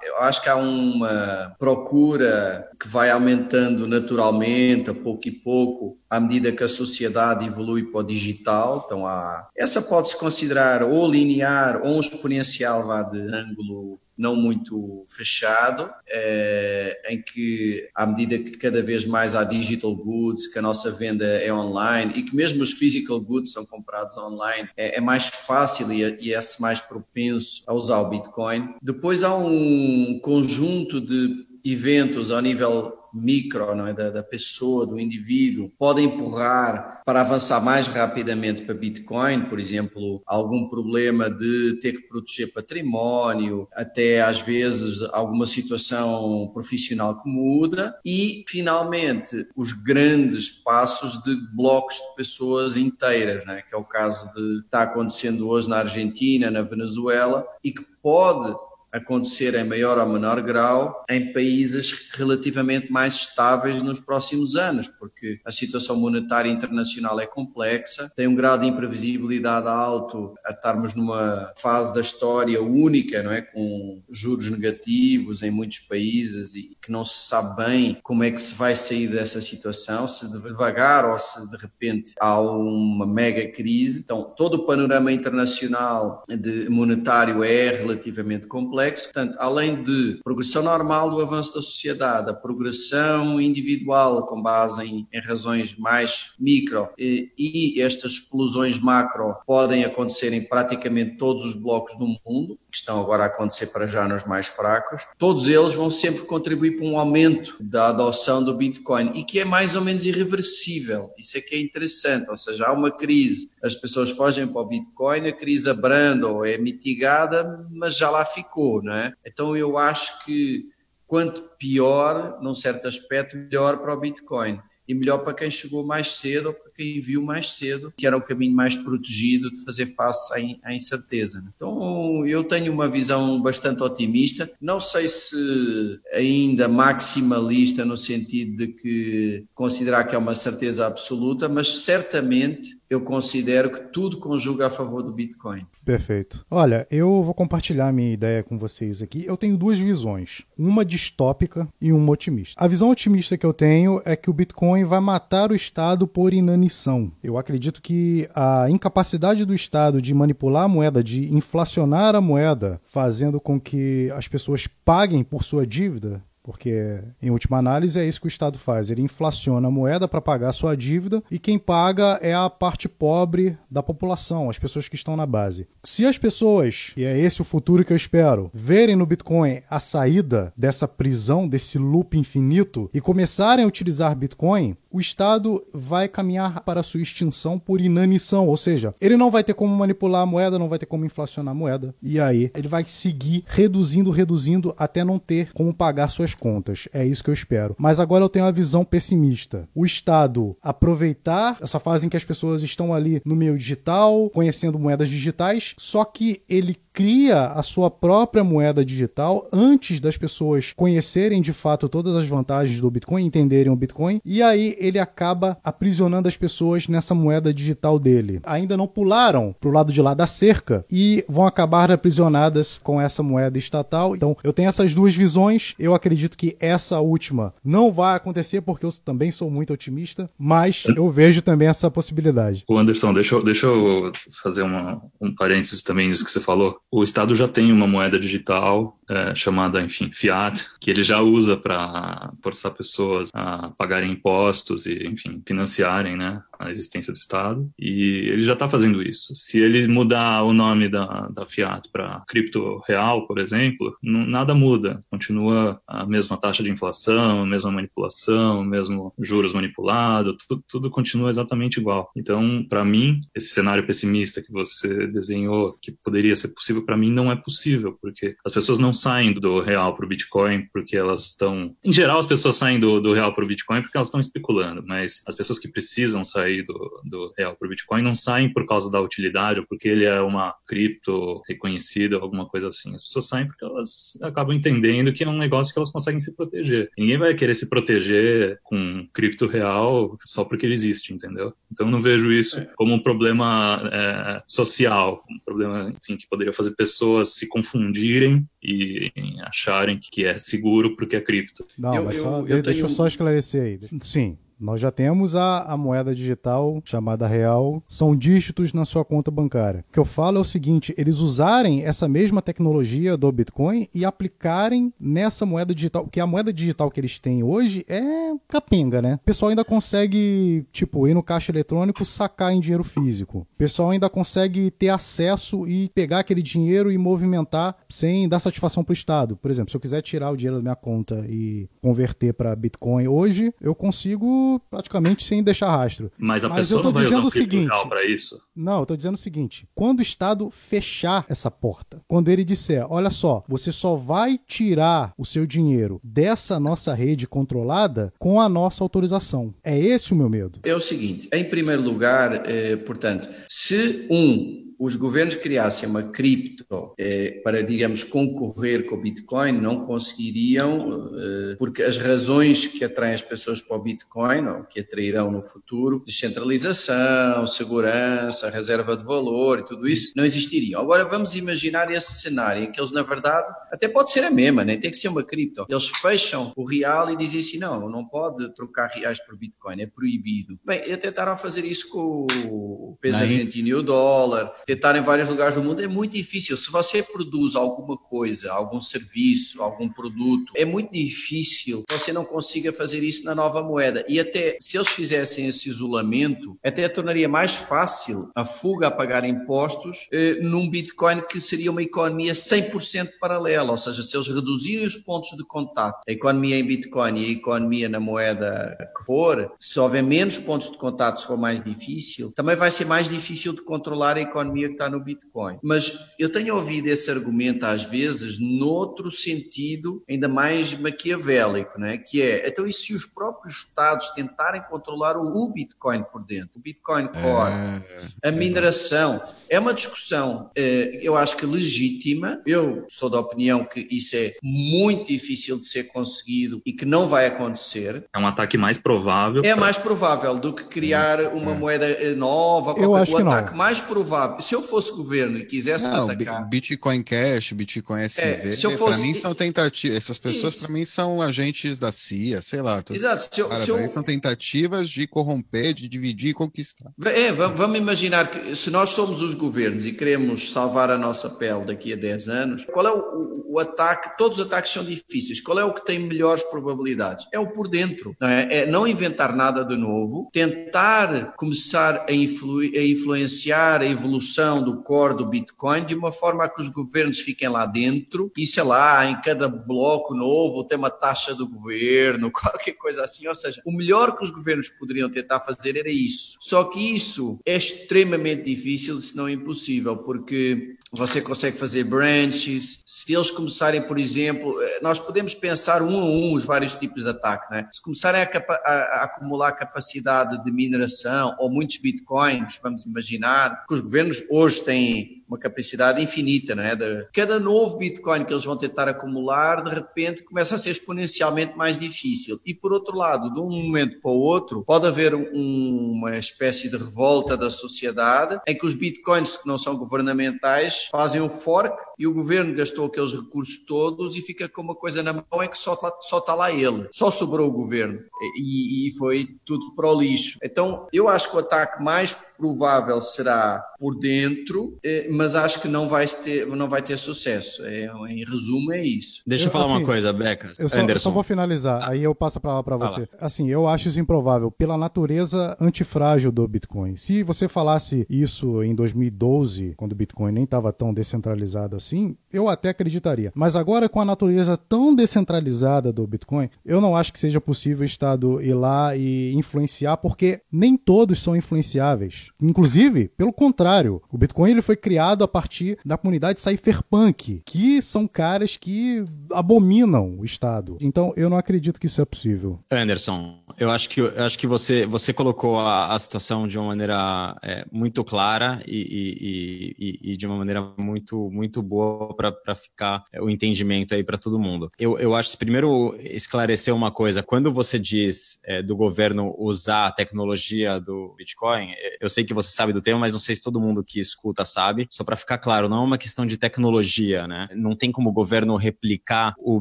[0.02, 6.20] Eu acho que há uma procura que vai aumentando naturalmente, a pouco e pouco, à
[6.20, 8.84] medida que a sociedade evolui para o digital.
[8.86, 15.04] Então, há, essa pode-se considerar ou linear ou um exponencial vá de ângulo não muito
[15.06, 20.62] fechado, é, em que, à medida que cada vez mais há digital goods, que a
[20.62, 25.00] nossa venda é online e que mesmo os physical goods são comprados online, é, é
[25.00, 28.74] mais fácil e, e é mais propenso a usar o Bitcoin.
[28.80, 33.92] Depois há um conjunto de eventos ao nível micro, não é?
[33.92, 40.22] da, da pessoa, do indivíduo, pode empurrar para avançar mais rapidamente para Bitcoin, por exemplo,
[40.26, 47.96] algum problema de ter que proteger património, até às vezes alguma situação profissional que muda,
[48.04, 53.62] e finalmente os grandes passos de blocos de pessoas inteiras, né?
[53.62, 58.54] que é o caso de está acontecendo hoje na Argentina, na Venezuela, e que pode
[58.96, 65.40] acontecer em maior ou menor grau em países relativamente mais estáveis nos próximos anos, porque
[65.44, 71.52] a situação monetária internacional é complexa, tem um grau de imprevisibilidade alto a estarmos numa
[71.56, 77.04] fase da história única, não é, com juros negativos em muitos países e que não
[77.04, 81.50] se sabe bem como é que se vai sair dessa situação, se devagar ou se
[81.50, 83.98] de repente há uma mega crise.
[83.98, 89.04] Então, todo o panorama internacional de monetário é relativamente complexo.
[89.04, 95.08] Portanto, além de progressão normal do avanço da sociedade, a progressão individual com base em,
[95.12, 101.54] em razões mais micro e, e estas explosões macro podem acontecer em praticamente todos os
[101.54, 105.06] blocos do mundo, que estão agora a acontecer para já nos mais fracos.
[105.18, 109.44] Todos eles vão sempre contribuir para um aumento da adoção do Bitcoin e que é
[109.44, 111.10] mais ou menos irreversível.
[111.18, 114.68] Isso é que é interessante, ou seja, há uma crise, as pessoas fogem para o
[114.68, 119.12] Bitcoin, a crise abranda ou é mitigada, mas já lá ficou não é?
[119.24, 120.64] Então eu acho que
[121.06, 126.12] quanto pior, num certo aspecto, melhor para o Bitcoin e melhor para quem chegou mais
[126.12, 129.86] cedo ou para quem viu mais cedo, que era o caminho mais protegido de fazer
[129.86, 131.42] face à, incerteza.
[131.56, 138.66] Então, eu tenho uma visão bastante otimista, não sei se ainda maximalista no sentido de
[138.68, 144.70] que considerar que é uma certeza absoluta, mas certamente eu considero que tudo conjuga a
[144.70, 145.66] favor do Bitcoin.
[145.84, 146.44] Perfeito.
[146.50, 149.24] Olha, eu vou compartilhar minha ideia com vocês aqui.
[149.26, 152.62] Eu tenho duas visões, uma distópica e uma otimista.
[152.62, 156.32] A visão otimista que eu tenho é que o Bitcoin vai matar o Estado por
[156.32, 157.10] inanição.
[157.22, 162.80] Eu acredito que a incapacidade do Estado de manipular a moeda, de inflacionar a moeda,
[162.86, 168.20] fazendo com que as pessoas paguem por sua dívida, porque, em última análise, é isso
[168.20, 168.88] que o Estado faz.
[168.88, 172.88] Ele inflaciona a moeda para pagar a sua dívida e quem paga é a parte
[172.88, 175.66] pobre da população, as pessoas que estão na base.
[175.82, 179.80] Se as pessoas, e é esse o futuro que eu espero, verem no Bitcoin a
[179.80, 186.60] saída dessa prisão, desse loop infinito e começarem a utilizar Bitcoin, o Estado vai caminhar
[186.62, 190.58] para sua extinção por inanição, ou seja, ele não vai ter como manipular a moeda,
[190.58, 195.04] não vai ter como inflacionar a moeda, e aí ele vai seguir reduzindo, reduzindo até
[195.04, 196.88] não ter como pagar suas contas.
[196.92, 197.74] É isso que eu espero.
[197.78, 199.68] Mas agora eu tenho uma visão pessimista.
[199.74, 204.78] O Estado aproveitar essa fase em que as pessoas estão ali no meio digital, conhecendo
[204.78, 211.42] moedas digitais, só que ele cria a sua própria moeda digital antes das pessoas conhecerem
[211.42, 216.26] de fato todas as vantagens do Bitcoin, entenderem o Bitcoin, e aí ele acaba aprisionando
[216.26, 218.40] as pessoas nessa moeda digital dele.
[218.44, 223.22] Ainda não pularam pro lado de lá da cerca e vão acabar aprisionadas com essa
[223.22, 224.16] moeda estatal.
[224.16, 225.74] Então, eu tenho essas duas visões.
[225.78, 230.84] Eu acredito que essa última não vai acontecer porque eu também sou muito otimista, mas
[230.96, 232.64] eu vejo também essa possibilidade.
[232.66, 234.10] O Anderson, deixa eu, deixa eu
[234.42, 238.18] fazer uma, um parênteses também nisso que você falou o Estado já tem uma moeda
[238.18, 244.86] digital é, chamada, enfim, fiat, que ele já usa para forçar pessoas a pagarem impostos
[244.86, 247.70] e, enfim, financiarem, né, a existência do Estado.
[247.78, 249.34] E ele já está fazendo isso.
[249.34, 254.54] Se ele mudar o nome da, da fiat para cripto real, por exemplo, não, nada
[254.54, 255.04] muda.
[255.10, 260.90] Continua a mesma taxa de inflação, a mesma manipulação, o mesmo juros manipulado, tudo, tudo
[260.90, 262.10] continua exatamente igual.
[262.16, 267.10] Então, para mim, esse cenário pessimista que você desenhou, que poderia ser possível, para mim
[267.10, 271.30] não é possível, porque as pessoas não saem do real para o Bitcoin porque elas
[271.30, 271.74] estão.
[271.84, 274.82] Em geral, as pessoas saem do, do real para o Bitcoin porque elas estão especulando,
[274.86, 278.64] mas as pessoas que precisam sair do, do real para o Bitcoin não saem por
[278.64, 282.94] causa da utilidade ou porque ele é uma cripto reconhecida ou alguma coisa assim.
[282.94, 286.34] As pessoas saem porque elas acabam entendendo que é um negócio que elas conseguem se
[286.36, 286.88] proteger.
[286.96, 291.52] Ninguém vai querer se proteger com cripto real só porque ele existe, entendeu?
[291.72, 292.68] Então, não vejo isso é.
[292.76, 299.12] como um problema é, social, um problema, enfim, que poderia fazer pessoas se confundirem e
[299.42, 301.64] acharem que é seguro porque é cripto.
[301.78, 302.84] Não, eu, mas só, eu, eu deixa tenho...
[302.84, 303.80] eu só esclarecer aí.
[304.00, 309.30] Sim, nós já temos a, a moeda digital chamada real, são dígitos na sua conta
[309.30, 309.84] bancária.
[309.88, 314.04] O que eu falo é o seguinte: eles usarem essa mesma tecnologia do Bitcoin e
[314.04, 319.14] aplicarem nessa moeda digital, porque a moeda digital que eles têm hoje é capenga, né?
[319.14, 323.46] O pessoal ainda consegue, tipo, ir no caixa eletrônico sacar em dinheiro físico.
[323.54, 328.82] O pessoal ainda consegue ter acesso e pegar aquele dinheiro e movimentar sem dar satisfação
[328.82, 329.36] para o Estado.
[329.36, 333.08] Por exemplo, se eu quiser tirar o dinheiro da minha conta e converter para Bitcoin
[333.08, 336.10] hoje, eu consigo praticamente sem deixar rastro.
[336.18, 338.40] Mas a Mas pessoa não vai usar o seguinte, para isso?
[338.54, 342.86] Não, eu estou dizendo o seguinte: quando o Estado fechar essa porta, quando ele disser,
[342.88, 348.48] olha só, você só vai tirar o seu dinheiro dessa nossa rede controlada com a
[348.48, 349.54] nossa autorização.
[349.62, 350.60] É esse o meu medo.
[350.64, 356.94] É o seguinte: em primeiro lugar, eh, portanto, se um os governos criassem uma cripto
[356.98, 363.14] eh, para, digamos, concorrer com o Bitcoin, não conseguiriam, eh, porque as razões que atraem
[363.14, 369.60] as pessoas para o Bitcoin, ou que atrairão no futuro, descentralização, segurança, reserva de valor
[369.60, 370.80] e tudo isso, não existiriam.
[370.80, 374.64] Agora vamos imaginar esse cenário em que eles, na verdade, até pode ser a mesma,
[374.64, 375.66] nem tem que ser uma cripto.
[375.68, 379.86] Eles fecham o real e dizem assim: não, não pode trocar reais por Bitcoin, é
[379.86, 380.58] proibido.
[380.64, 385.54] Bem, tentaram fazer isso com o peso argentino e o dólar tentar em vários lugares
[385.54, 386.56] do mundo é muito difícil.
[386.56, 392.72] Se você produz alguma coisa, algum serviço, algum produto, é muito difícil você não consiga
[392.72, 394.04] fazer isso na nova moeda.
[394.08, 399.24] E até se eles fizessem esse isolamento, até tornaria mais fácil a fuga a pagar
[399.24, 403.70] impostos eh, num Bitcoin que seria uma economia 100% paralela.
[403.70, 407.32] Ou seja, se eles reduzirem os pontos de contato, a economia em Bitcoin e a
[407.32, 412.32] economia na moeda que for, se houver menos pontos de contato, se for mais difícil,
[412.34, 415.58] também vai ser mais difícil de controlar a economia economia que está no Bitcoin.
[415.62, 421.98] Mas eu tenho ouvido esse argumento às vezes noutro sentido ainda mais maquiavélico, né?
[421.98, 426.60] que é, então e se os próprios Estados tentarem controlar o Bitcoin por dentro, o
[426.60, 427.82] Bitcoin Core,
[428.22, 433.64] é, a mineração, é uma discussão, eh, eu acho que legítima, eu sou da opinião
[433.64, 438.04] que isso é muito difícil de ser conseguido e que não vai acontecer.
[438.14, 439.42] É um ataque mais provável.
[439.44, 439.56] É pra...
[439.56, 441.58] mais provável do que criar uma é.
[441.58, 443.58] moeda eh, nova, eu acho o que ataque não.
[443.58, 446.48] mais provável se eu fosse governo e quisesse não, atacar...
[446.48, 448.76] Bitcoin Cash, Bitcoin SV, é, fosse...
[448.76, 449.96] para mim são tentativas.
[449.96, 452.82] Essas pessoas para mim são agentes da CIA, sei lá.
[452.90, 453.34] Exato.
[453.34, 453.88] Se eu, se eu...
[453.88, 456.92] são tentativas de corromper, de dividir e conquistar.
[457.04, 461.64] É, vamos imaginar que se nós somos os governos e queremos salvar a nossa pele
[461.64, 464.16] daqui a 10 anos, qual é o, o, o ataque?
[464.16, 465.40] Todos os ataques são difíceis.
[465.40, 467.26] Qual é o que tem melhores probabilidades?
[467.32, 468.16] É o por dentro.
[468.20, 468.48] Não é?
[468.50, 474.82] é não inventar nada de novo, tentar começar a, influ, a influenciar a evolução do
[474.82, 478.62] core do Bitcoin de uma forma a que os governos fiquem lá dentro e, sei
[478.62, 483.26] lá, em cada bloco novo tem uma taxa do governo, qualquer coisa assim.
[483.26, 486.36] Ou seja, o melhor que os governos poderiam tentar fazer era isso.
[486.40, 492.82] Só que isso é extremamente difícil, se não impossível, porque você consegue fazer branches.
[492.86, 497.02] Se eles começarem, por exemplo, eh, nós podemos pensar um a um os vários tipos
[497.02, 497.68] de ataque, né?
[497.72, 503.74] Se começarem a, a, a, acumular capacidade de mineração ou muitos bitcoins, vamos imaginar, que
[503.74, 506.74] os governos hoje têm uma capacidade infinita, não é?
[506.74, 511.56] De, cada novo Bitcoin que eles vão tentar acumular, de repente começa a ser exponencialmente
[511.56, 512.38] mais difícil.
[512.44, 516.70] E por outro lado, de um momento para o outro, pode haver um, uma espécie
[516.70, 521.76] de revolta da sociedade em que os Bitcoins que não são governamentais fazem um fork
[521.98, 525.48] e o governo gastou aqueles recursos todos e fica com uma coisa na mão é
[525.48, 528.00] que só está só tá lá ele, só sobrou o governo
[528.38, 530.38] e, e foi tudo para o lixo.
[530.42, 535.68] Então, eu acho que o ataque mais provável será por dentro, eh, mas acho que
[535.68, 537.64] não vai ter, não vai ter sucesso.
[537.64, 539.22] É, em resumo, é isso.
[539.26, 540.52] Deixa eu, eu falar assim, uma coisa, Beca.
[540.58, 541.90] Eu só, eu só vou finalizar, ah.
[541.90, 543.08] aí eu passo a palavra para você.
[543.20, 546.96] Assim, eu acho isso improvável pela natureza antifrágil do Bitcoin.
[546.96, 552.48] Se você falasse isso em 2012, quando o Bitcoin nem estava tão descentralizado assim, eu
[552.48, 553.32] até acreditaria.
[553.34, 557.82] Mas agora, com a natureza tão descentralizada do Bitcoin, eu não acho que seja possível
[557.82, 562.28] o Estado ir lá e influenciar, porque nem todos são influenciáveis.
[562.40, 567.80] Inclusive, pelo contrário, o Bitcoin ele foi criado criado a partir da comunidade cypherpunk, que
[567.80, 570.76] são caras que abominam o Estado.
[570.80, 572.58] Então, eu não acredito que isso é possível.
[572.70, 576.68] Anderson, eu acho que, eu acho que você, você colocou a, a situação de uma
[576.68, 582.54] maneira é, muito clara e, e, e, e, de uma maneira muito, muito boa para
[582.54, 584.70] ficar o entendimento aí para todo mundo.
[584.78, 587.22] Eu, eu acho que primeiro esclarecer uma coisa.
[587.22, 592.34] Quando você diz é, do governo usar a tecnologia do Bitcoin, é, eu sei que
[592.34, 594.88] você sabe do tema, mas não sei se todo mundo que escuta sabe.
[594.96, 597.48] Só para ficar claro, não é uma questão de tecnologia, né?
[597.54, 599.60] Não tem como o governo replicar o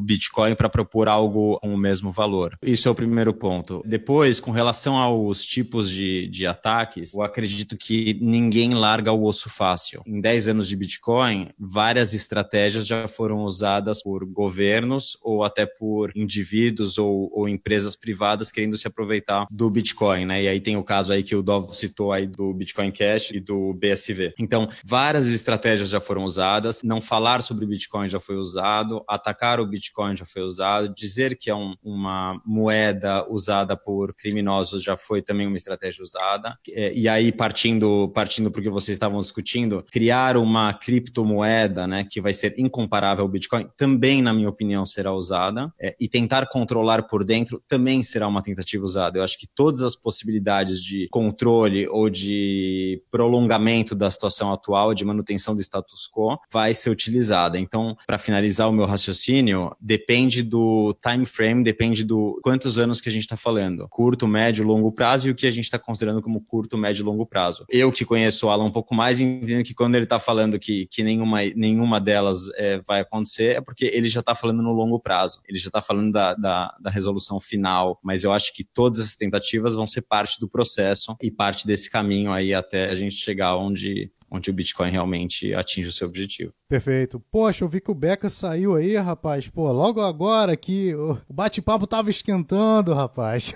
[0.00, 2.56] Bitcoin para propor algo com o mesmo valor.
[2.62, 3.82] Isso é o primeiro ponto.
[3.84, 9.50] Depois, com relação aos tipos de, de ataques, eu acredito que ninguém larga o osso
[9.50, 10.02] fácil.
[10.06, 16.12] Em 10 anos de Bitcoin, várias estratégias já foram usadas por governos ou até por
[16.16, 20.44] indivíduos ou, ou empresas privadas querendo se aproveitar do Bitcoin, né?
[20.44, 23.40] E aí tem o caso aí que o Dov citou aí do Bitcoin Cash e
[23.40, 24.32] do BSV.
[24.38, 26.82] Então, várias estratégias já foram usadas.
[26.82, 31.50] Não falar sobre Bitcoin já foi usado, atacar o Bitcoin já foi usado, dizer que
[31.50, 36.58] é um, uma moeda usada por criminosos já foi também uma estratégia usada.
[36.70, 42.04] É, e aí, partindo partindo para o que vocês estavam discutindo, criar uma criptomoeda, né,
[42.08, 45.72] que vai ser incomparável ao Bitcoin, também, na minha opinião, será usada.
[45.80, 49.18] É, e tentar controlar por dentro também será uma tentativa usada.
[49.18, 55.04] Eu acho que todas as possibilidades de controle ou de prolongamento da situação atual, de
[55.04, 57.58] manutenção do status quo, vai ser utilizada.
[57.58, 63.08] Então, para finalizar o meu raciocínio, depende do time frame, depende do quantos anos que
[63.08, 63.88] a gente está falando.
[63.88, 67.04] Curto, médio, longo prazo e o que a gente está considerando como curto, médio e
[67.04, 67.64] longo prazo.
[67.68, 70.86] Eu que conheço o Alan um pouco mais, entendo que quando ele está falando que,
[70.86, 74.98] que nenhuma, nenhuma delas é, vai acontecer, é porque ele já está falando no longo
[74.98, 75.40] prazo.
[75.48, 79.16] Ele já está falando da, da, da resolução final, mas eu acho que todas essas
[79.16, 83.56] tentativas vão ser parte do processo e parte desse caminho aí até a gente chegar
[83.56, 86.52] onde onde o Bitcoin realmente atinge o seu objetivo.
[86.68, 87.22] Perfeito.
[87.30, 89.48] Poxa, eu vi que o Beca saiu aí, rapaz.
[89.48, 93.54] Pô, logo agora que o bate-papo tava esquentando, rapaz.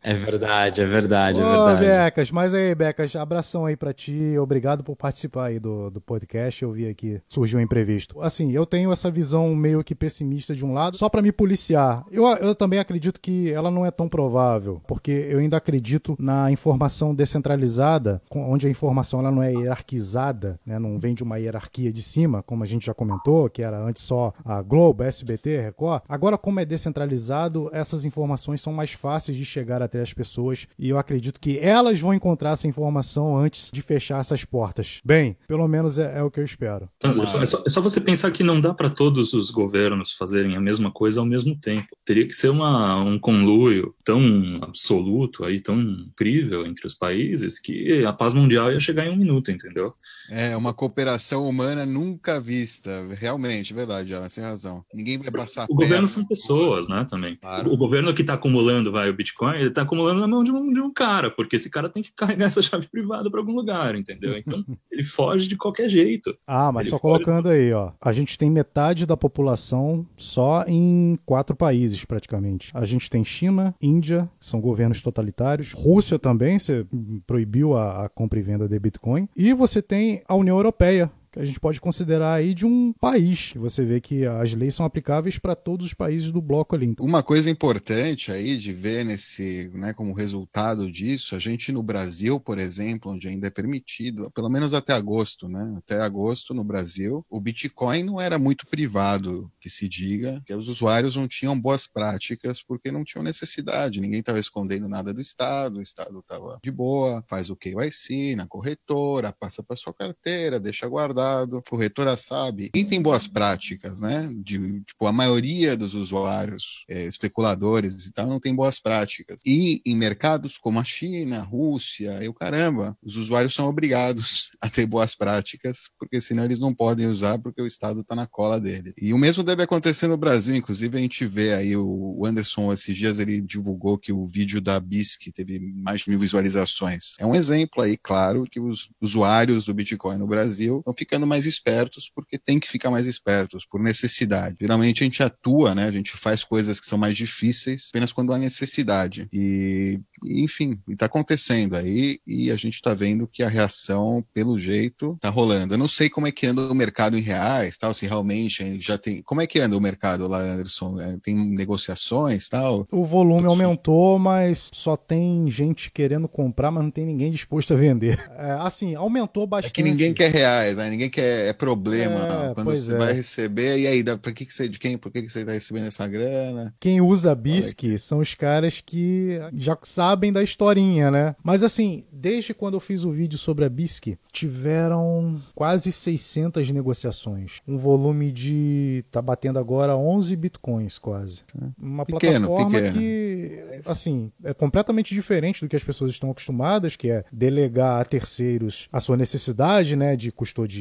[0.00, 1.80] é verdade, é verdade, Ô, é verdade.
[1.80, 4.38] Becas, mas aí, Becas, abração aí para ti.
[4.38, 6.62] Obrigado por participar aí do, do podcast.
[6.62, 8.20] Eu vi aqui, surgiu um imprevisto.
[8.20, 12.04] Assim, eu tenho essa visão meio que pessimista de um lado, só para me policiar.
[12.12, 16.48] Eu, eu também acredito que ela não é tão provável, porque eu ainda acredito na
[16.48, 20.78] informação descentralizada, onde a informação ela não é hierarquizada, né?
[20.78, 24.02] não vem de uma hierarquia de cima, como a gente já comentou, que era antes
[24.02, 26.02] só a Globo, SBT, Record.
[26.08, 30.88] Agora, como é descentralizado, essas informações são mais fáceis de chegar até as pessoas e
[30.88, 35.00] eu acredito que elas vão encontrar essa informação antes de fechar essas portas.
[35.04, 36.88] Bem, pelo menos é, é o que eu espero.
[37.02, 40.56] Anderson, é, só, é só você pensar que não dá para todos os governos fazerem
[40.56, 41.88] a mesma coisa ao mesmo tempo.
[42.04, 44.20] Teria que ser uma, um conluio tão
[44.62, 49.16] absoluto, aí, tão incrível entre os países que a paz mundial ia chegar em um
[49.16, 49.94] minuto entendeu?
[50.30, 53.06] É, uma cooperação humana nunca vista.
[53.18, 54.84] Realmente, verdade, Alan, sem razão.
[54.92, 55.66] Ninguém vai passar.
[55.70, 57.36] O governo são pessoas, né, também.
[57.36, 57.72] Claro.
[57.72, 60.72] O, governo que está acumulando vai, o Bitcoin, ele está acumulando na mão de um,
[60.72, 63.94] de um cara, porque esse cara tem que carregar essa chave privada para algum lugar,
[63.94, 64.36] entendeu?
[64.36, 66.34] Então, ele foge de qualquer jeito.
[66.46, 67.54] Ah, mas ele só colocando de...
[67.54, 67.92] aí, ó.
[68.00, 72.70] A gente tem metade da população só em quatro países, praticamente.
[72.74, 75.72] A gente tem China, Índia, que são governos totalitários.
[75.72, 76.86] Rússia também, você
[77.26, 79.28] proibiu a, a compra e venda de Bitcoin.
[79.36, 83.52] E você tem a União Europeia, que a gente pode considerar aí de um país.
[83.56, 86.94] Você vê que as leis são aplicáveis para todos os países do bloco ali.
[87.00, 92.38] Uma coisa importante aí de ver nesse, né, como resultado disso, a gente no Brasil,
[92.38, 95.74] por exemplo, onde ainda é permitido, pelo menos até agosto, né?
[95.76, 100.68] Até agosto no Brasil, o Bitcoin não era muito privado, que se diga, que os
[100.68, 105.78] usuários não tinham boas práticas porque não tinham necessidade, ninguém estava escondendo nada do Estado,
[105.78, 110.86] o Estado estava de boa, faz o KYC na corretora, passa para sua carteira, deixa
[110.86, 112.70] guardar a corretora sabe.
[112.70, 114.30] Quem tem boas práticas, né?
[114.36, 119.38] De, tipo, a maioria dos usuários, é, especuladores e tal, não tem boas práticas.
[119.44, 124.50] E em mercados como a China, a Rússia e o caramba, os usuários são obrigados
[124.60, 128.26] a ter boas práticas, porque senão eles não podem usar porque o Estado está na
[128.26, 128.92] cola dele.
[129.00, 132.96] E o mesmo deve acontecer no Brasil, inclusive a gente vê aí o Anderson, esses
[132.96, 137.14] dias ele divulgou que o vídeo da BISC teve mais de mil visualizações.
[137.18, 141.26] É um exemplo aí, claro, que os usuários do Bitcoin no Brasil vão ficar ficando
[141.26, 144.56] mais espertos, porque tem que ficar mais espertos, por necessidade.
[144.60, 145.86] Geralmente a gente atua, né?
[145.86, 149.28] A gente faz coisas que são mais difíceis apenas quando há necessidade.
[149.32, 155.12] E, enfim, está acontecendo aí e a gente está vendo que a reação, pelo jeito,
[155.14, 155.74] está rolando.
[155.74, 158.98] Eu não sei como é que anda o mercado em reais, tal, se realmente já
[158.98, 159.22] tem.
[159.22, 161.00] Como é que anda o mercado lá, Anderson?
[161.00, 162.86] É, tem negociações tal?
[162.90, 167.76] O volume aumentou, mas só tem gente querendo comprar, mas não tem ninguém disposto a
[167.76, 168.18] vender.
[168.36, 169.70] É, assim, aumentou bastante.
[169.70, 170.90] É que ninguém quer reais, né?
[170.90, 172.20] Ninguém quer é problema.
[172.50, 172.98] É, Quando você é.
[172.98, 174.96] vai receber, e aí, para que, que você de quem?
[174.96, 176.74] Por que, que você está recebendo essa grana?
[176.80, 181.36] Quem usa BISC são os caras que já sabem da historinha, né?
[181.42, 187.60] Mas assim, desde quando eu fiz o vídeo sobre a BISC, tiveram quase 600 negociações.
[187.66, 191.42] Um volume de tá batendo agora 11 bitcoins quase.
[191.78, 192.98] Uma pequeno, plataforma pequeno.
[192.98, 198.04] que assim, é completamente diferente do que as pessoas estão acostumadas, que é delegar a
[198.04, 200.30] terceiros a sua necessidade, né, de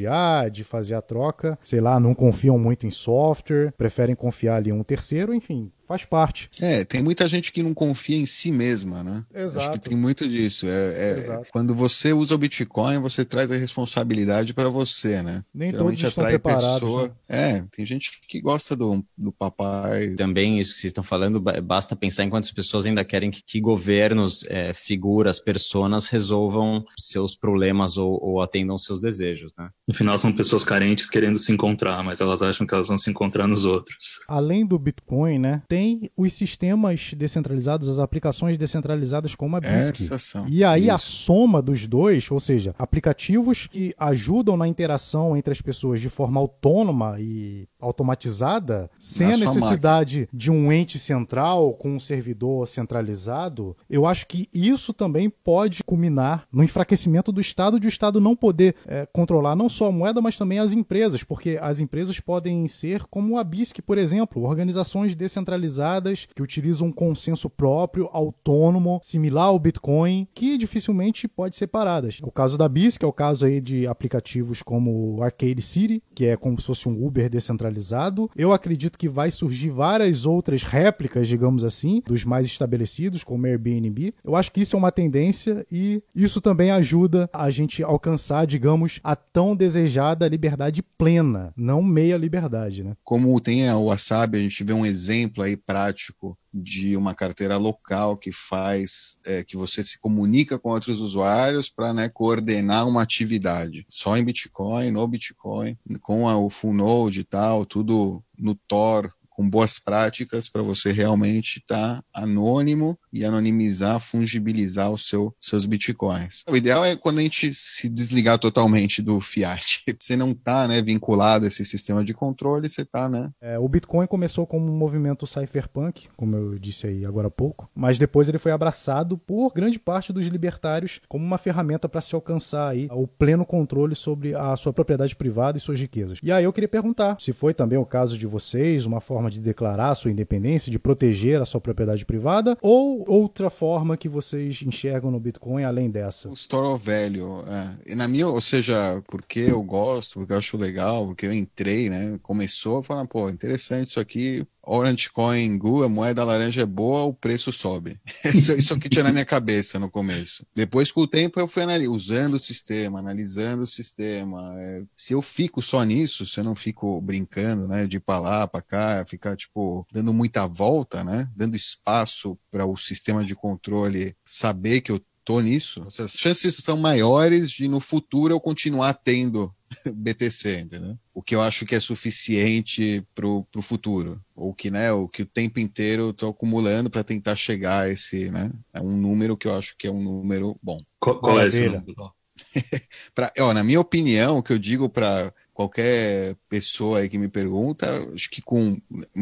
[0.04, 1.58] custodiar, de fazer a troca.
[1.64, 6.50] Sei lá, não confiam muito em software, preferem confiar ali um terceiro, enfim, faz parte.
[6.62, 9.24] É, tem muita gente que não confia em si mesma, né?
[9.34, 9.60] Exato.
[9.60, 10.66] Acho que tem muito disso.
[10.68, 15.44] É, é quando você usa o Bitcoin, você traz a responsabilidade para você, né?
[15.54, 16.80] Nem Geralmente todos estão preparados.
[16.80, 17.08] Pessoa...
[17.30, 17.58] Né?
[17.58, 20.16] É, tem gente que gosta do, do papai.
[20.16, 23.60] Também isso que vocês estão falando, basta pensar em quantas pessoas ainda querem que, que
[23.60, 29.70] governos, é, figuras, personas resolvam seus problemas ou, ou atendam seus desejos, né?
[29.88, 33.10] No final são pessoas carentes querendo se encontrar, mas elas acham que elas vão se
[33.10, 34.22] encontrar nos outros.
[34.28, 35.62] Além do Bitcoin, né?
[35.68, 35.83] tem
[36.16, 40.10] os sistemas descentralizados, as aplicações descentralizadas como a BISC.
[40.50, 40.92] E aí Isso.
[40.92, 46.10] a soma dos dois, ou seja, aplicativos que ajudam na interação entre as pessoas de
[46.10, 52.68] forma autônoma e automatizada, sem na a necessidade de um ente central com um servidor
[52.68, 58.22] centralizado, eu acho que isso também pode culminar no enfraquecimento do Estado de o Estado
[58.22, 62.20] não poder é, controlar não só a moeda, mas também as empresas, porque as empresas
[62.20, 68.10] podem ser como a BISC, por exemplo, organizações descentralizadas descentralizadas que utilizam um consenso próprio,
[68.12, 72.20] autônomo, similar ao Bitcoin, que dificilmente pode ser paradas.
[72.22, 76.26] O caso da BISC é o caso aí de aplicativos como o Arcade City, que
[76.26, 78.30] é como se fosse um Uber descentralizado.
[78.36, 84.14] Eu acredito que vai surgir várias outras réplicas, digamos assim, dos mais estabelecidos, como Airbnb.
[84.24, 89.00] Eu acho que isso é uma tendência e isso também ajuda a gente alcançar, digamos,
[89.04, 92.94] a tão desejada liberdade plena, não meia liberdade, né?
[93.04, 98.18] Como tem a Wasabi, a gente vê um exemplo aí prático de uma carteira local
[98.18, 103.86] que faz é, que você se comunica com outros usuários para né, coordenar uma atividade.
[103.90, 109.14] Só em Bitcoin, no Bitcoin, com a, o full node e tal, tudo no Tor,
[109.36, 115.66] com boas práticas para você realmente estar tá anônimo e anonimizar, fungibilizar os seu, seus
[115.66, 116.44] bitcoins.
[116.50, 119.84] O ideal é quando a gente se desligar totalmente do fiat.
[120.00, 123.32] Você não está né, vinculado a esse sistema de controle, você está, né?
[123.40, 127.70] É, o Bitcoin começou como um movimento cypherpunk, como eu disse aí agora há pouco,
[127.74, 132.16] mas depois ele foi abraçado por grande parte dos libertários como uma ferramenta para se
[132.16, 136.20] alcançar aí o pleno controle sobre a sua propriedade privada e suas riquezas.
[136.22, 139.40] E aí eu queria perguntar se foi também o caso de vocês, uma forma de
[139.40, 144.64] declarar a sua independência, de proteger a sua propriedade privada, ou outra forma que vocês
[144.64, 146.30] enxergam no Bitcoin além dessa?
[146.30, 147.44] O Store Value.
[147.86, 147.96] É.
[147.96, 152.20] Na minha, ou seja, porque eu gosto, porque eu acho legal, porque eu entrei, né?
[152.22, 157.14] Começou falando, pô, interessante isso aqui, Orange Coin Gu, a moeda laranja é boa, o
[157.14, 158.00] preço sobe.
[158.24, 160.46] Isso, isso que tinha na minha cabeça no começo.
[160.56, 164.54] Depois, com o tempo, eu fui usando o sistema, analisando o sistema.
[164.58, 168.20] É, se eu fico só nisso, se eu não fico brincando, né, de ir pra
[168.20, 173.36] lá, pra cá, ficar, tipo, dando muita volta, né, dando espaço para o sistema de
[173.36, 178.94] controle saber que eu tô nisso, as chances são maiores de no futuro eu continuar
[178.94, 179.54] tendo
[179.94, 180.98] BTC, entendeu?
[181.14, 185.24] O que eu acho que é suficiente para o futuro, ou que, né, o que
[185.24, 189.38] o tempo inteiro eu estou acumulando para tentar chegar a esse, né, é um número
[189.38, 190.82] que eu acho que é um número bom.
[191.00, 192.14] Qual, qual é esse número?
[193.14, 197.28] pra, ó, na minha opinião, o que eu digo para qualquer pessoa aí que me
[197.28, 198.76] pergunta, acho que com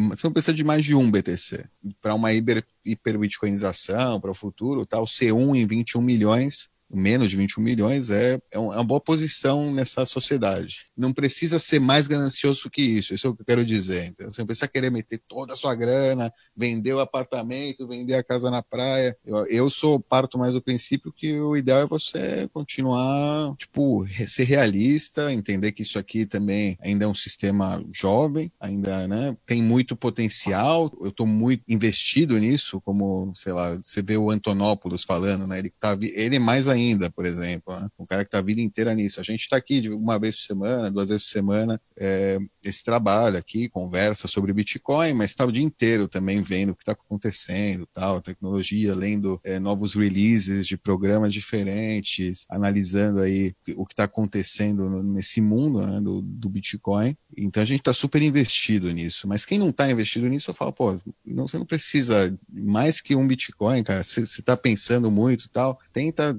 [0.10, 1.66] você não precisa de mais de um BTC
[2.02, 4.99] para uma hiper, hiper bitcoinização para o futuro, tá?
[4.99, 9.72] O C1 em 21 milhões menos de 21 milhões, é, é, é uma boa posição
[9.72, 10.82] nessa sociedade.
[10.96, 14.06] Não precisa ser mais ganancioso que isso, isso é o que eu quero dizer.
[14.06, 18.24] Então, você não precisa querer meter toda a sua grana, vender o apartamento, vender a
[18.24, 19.16] casa na praia.
[19.26, 24.44] Eu, eu sou, parto mais do princípio que o ideal é você continuar, tipo, ser
[24.44, 29.96] realista, entender que isso aqui também ainda é um sistema jovem, ainda, né, tem muito
[29.96, 30.92] potencial.
[31.02, 35.74] Eu estou muito investido nisso, como, sei lá, você vê o Antonopoulos falando, né, ele,
[35.80, 37.74] tá, ele é mais ainda ainda, por exemplo.
[37.80, 37.90] Né?
[38.00, 39.20] Um cara que está a vida inteira nisso.
[39.20, 43.38] A gente está aqui uma vez por semana, duas vezes por semana, é, esse trabalho
[43.38, 47.88] aqui, conversa sobre Bitcoin, mas está o dia inteiro também vendo o que está acontecendo,
[47.94, 55.02] tal, tecnologia, lendo é, novos releases de programas diferentes, analisando aí o que está acontecendo
[55.04, 57.16] nesse mundo né, do, do Bitcoin.
[57.38, 59.28] Então a gente está super investido nisso.
[59.28, 63.16] Mas quem não está investido nisso, eu falo, pô, não, você não precisa mais que
[63.16, 64.04] um Bitcoin, cara.
[64.04, 66.38] Você está pensando muito e tal, tenta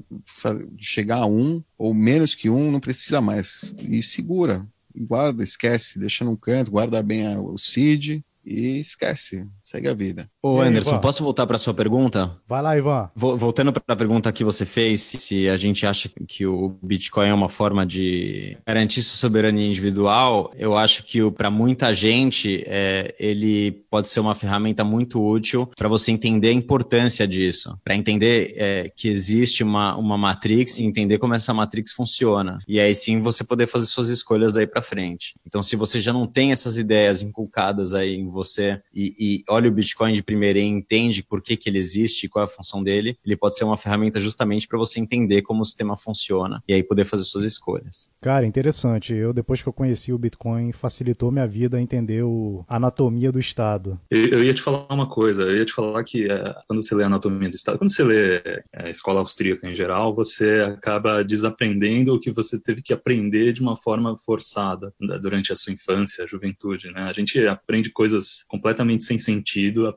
[0.79, 3.63] chegar a um ou menos que um, não precisa mais.
[3.79, 9.95] E segura, guarda, esquece, deixa num canto, guarda bem o seed e esquece, segue a
[9.95, 10.29] vida.
[10.43, 12.37] Ô, Anderson, posso voltar para sua pergunta?
[12.47, 13.11] Vai lá, Ivan.
[13.17, 17.35] Voltando para a pergunta que você fez, se a gente acha que o Bitcoin é
[17.35, 23.73] uma forma de garantir sua soberania individual, eu acho que para muita gente é, ele
[23.91, 28.93] pode ser uma ferramenta muito útil para você entender a importância disso, para entender é,
[28.95, 32.59] que existe uma, uma matrix e entender como essa matrix funciona.
[32.69, 35.35] E aí sim você poder fazer suas escolhas daí para frente.
[35.47, 39.62] Então, se você já não tem essas ideias inculcadas aí em você e, e olha
[39.69, 42.49] o Bitcoin de primeira e entende por que, que ele existe e qual é a
[42.49, 46.63] função dele, ele pode ser uma ferramenta justamente para você entender como o sistema funciona
[46.69, 48.11] e aí poder fazer suas escolhas.
[48.21, 49.15] Cara, interessante.
[49.15, 53.33] Eu, depois que eu conheci o Bitcoin, facilitou minha vida a entender o, a anatomia
[53.33, 54.01] do Estado.
[54.11, 56.95] Eu, eu, ia te falar uma coisa, eu ia te falar que é, quando você
[56.95, 60.61] lê a anatomia do Estado, quando você lê é, a escola austríaca em geral, você
[60.61, 65.57] acaba desaprendendo o que você teve que aprender de uma forma forçada né, durante a
[65.57, 67.03] sua infância, a juventude, né?
[67.03, 69.52] A gente aprende coisas completamente sem sentido,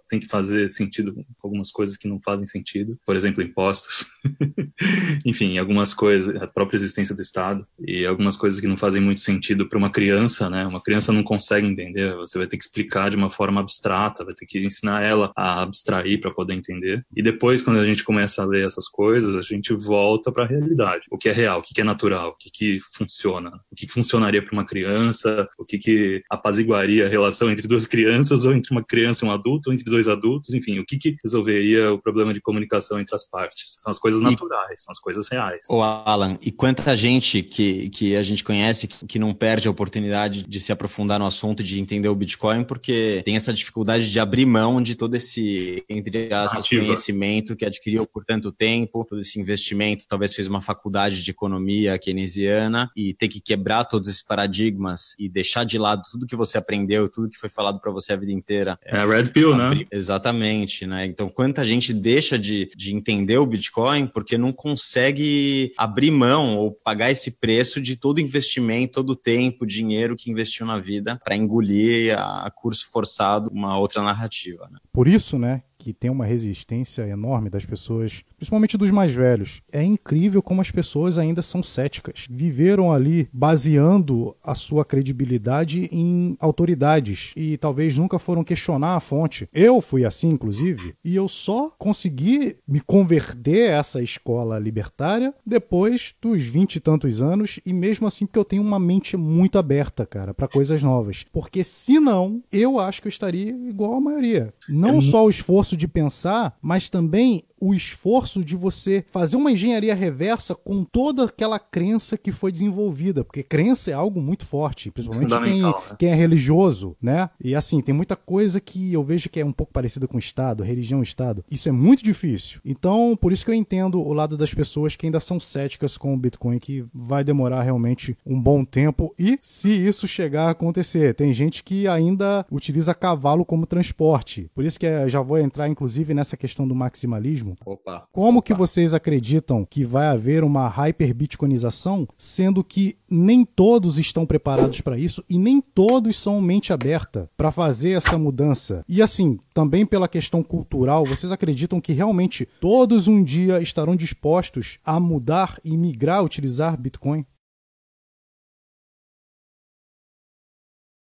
[0.09, 4.05] tem que fazer sentido com algumas coisas que não fazem sentido, por exemplo, impostos.
[5.25, 9.19] Enfim, algumas coisas, a própria existência do Estado e algumas coisas que não fazem muito
[9.19, 10.65] sentido para uma criança, né?
[10.65, 14.33] Uma criança não consegue entender, você vai ter que explicar de uma forma abstrata, vai
[14.33, 17.05] ter que ensinar ela a abstrair para poder entender.
[17.15, 20.47] E depois, quando a gente começa a ler essas coisas, a gente volta para a
[20.47, 21.07] realidade.
[21.09, 24.43] O que é real, o que é natural, o que, que funciona, o que funcionaria
[24.43, 28.83] para uma criança, o que, que apaziguaria a relação entre duas crianças ou entre uma
[28.83, 32.41] criança e um adulto, entre dois adultos, enfim, o que, que resolveria o problema de
[32.41, 33.75] comunicação entre as partes.
[33.77, 35.61] São as coisas naturais, são as coisas reais.
[35.69, 40.43] Ô, Alan, e quanta gente que, que a gente conhece que não perde a oportunidade
[40.43, 44.45] de se aprofundar no assunto, de entender o Bitcoin, porque tem essa dificuldade de abrir
[44.45, 50.05] mão de todo esse, entre aspas, conhecimento que adquiriu por tanto tempo, todo esse investimento,
[50.07, 55.29] talvez fez uma faculdade de economia keynesiana e ter que quebrar todos esses paradigmas e
[55.29, 58.31] deixar de lado tudo que você aprendeu, tudo que foi falado para você a vida
[58.31, 58.79] inteira.
[58.83, 59.85] É a Red Pill, né?
[59.91, 61.05] Exatamente, né?
[61.05, 66.71] Então, quanta gente deixa de, de entender o Bitcoin porque não consegue abrir mão ou
[66.71, 71.35] pagar esse preço de todo investimento, todo o tempo, dinheiro que investiu na vida para
[71.35, 74.67] engolir a curso forçado uma outra narrativa.
[74.71, 74.79] Né?
[74.91, 79.61] Por isso, né, que tem uma resistência enorme das pessoas, principalmente dos mais velhos.
[79.71, 82.25] É incrível como as pessoas ainda são céticas.
[82.27, 89.47] Viveram ali baseando a sua credibilidade em autoridades e talvez nunca foram questionar a fonte.
[89.53, 96.15] Eu fui assim, inclusive, e eu só consegui me converter a essa escola libertária depois
[96.19, 100.03] dos vinte e tantos anos e mesmo assim porque eu tenho uma mente muito aberta,
[100.03, 101.23] cara, para coisas novas.
[101.31, 104.51] Porque se não, eu acho que eu estaria igual a maioria.
[104.67, 109.37] Não é só o esforço esforço de pensar, mas também o esforço de você fazer
[109.37, 114.45] uma engenharia reversa com toda aquela crença que foi desenvolvida, porque crença é algo muito
[114.45, 115.73] forte, principalmente quem, né?
[115.97, 117.29] quem, é religioso, né?
[117.41, 120.19] E assim, tem muita coisa que eu vejo que é um pouco parecida com o
[120.19, 121.43] Estado, religião e Estado.
[121.49, 122.59] Isso é muito difícil.
[122.63, 126.13] Então, por isso que eu entendo o lado das pessoas que ainda são céticas com
[126.13, 129.13] o Bitcoin, que vai demorar realmente um bom tempo.
[129.17, 134.49] E se isso chegar a acontecer, tem gente que ainda utiliza cavalo como transporte.
[134.53, 138.07] Por isso que eh, já vou entrar, inclusive, nessa questão do maximalismo Opa.
[138.11, 138.45] Como Opa.
[138.45, 144.97] que vocês acreditam que vai haver uma hyperbitcoinização, sendo que nem todos estão preparados para
[144.97, 148.83] isso e nem todos são mente aberta para fazer essa mudança?
[148.87, 154.79] E assim, também pela questão cultural, vocês acreditam que realmente todos um dia estarão dispostos
[154.83, 157.25] a mudar e migrar, utilizar Bitcoin?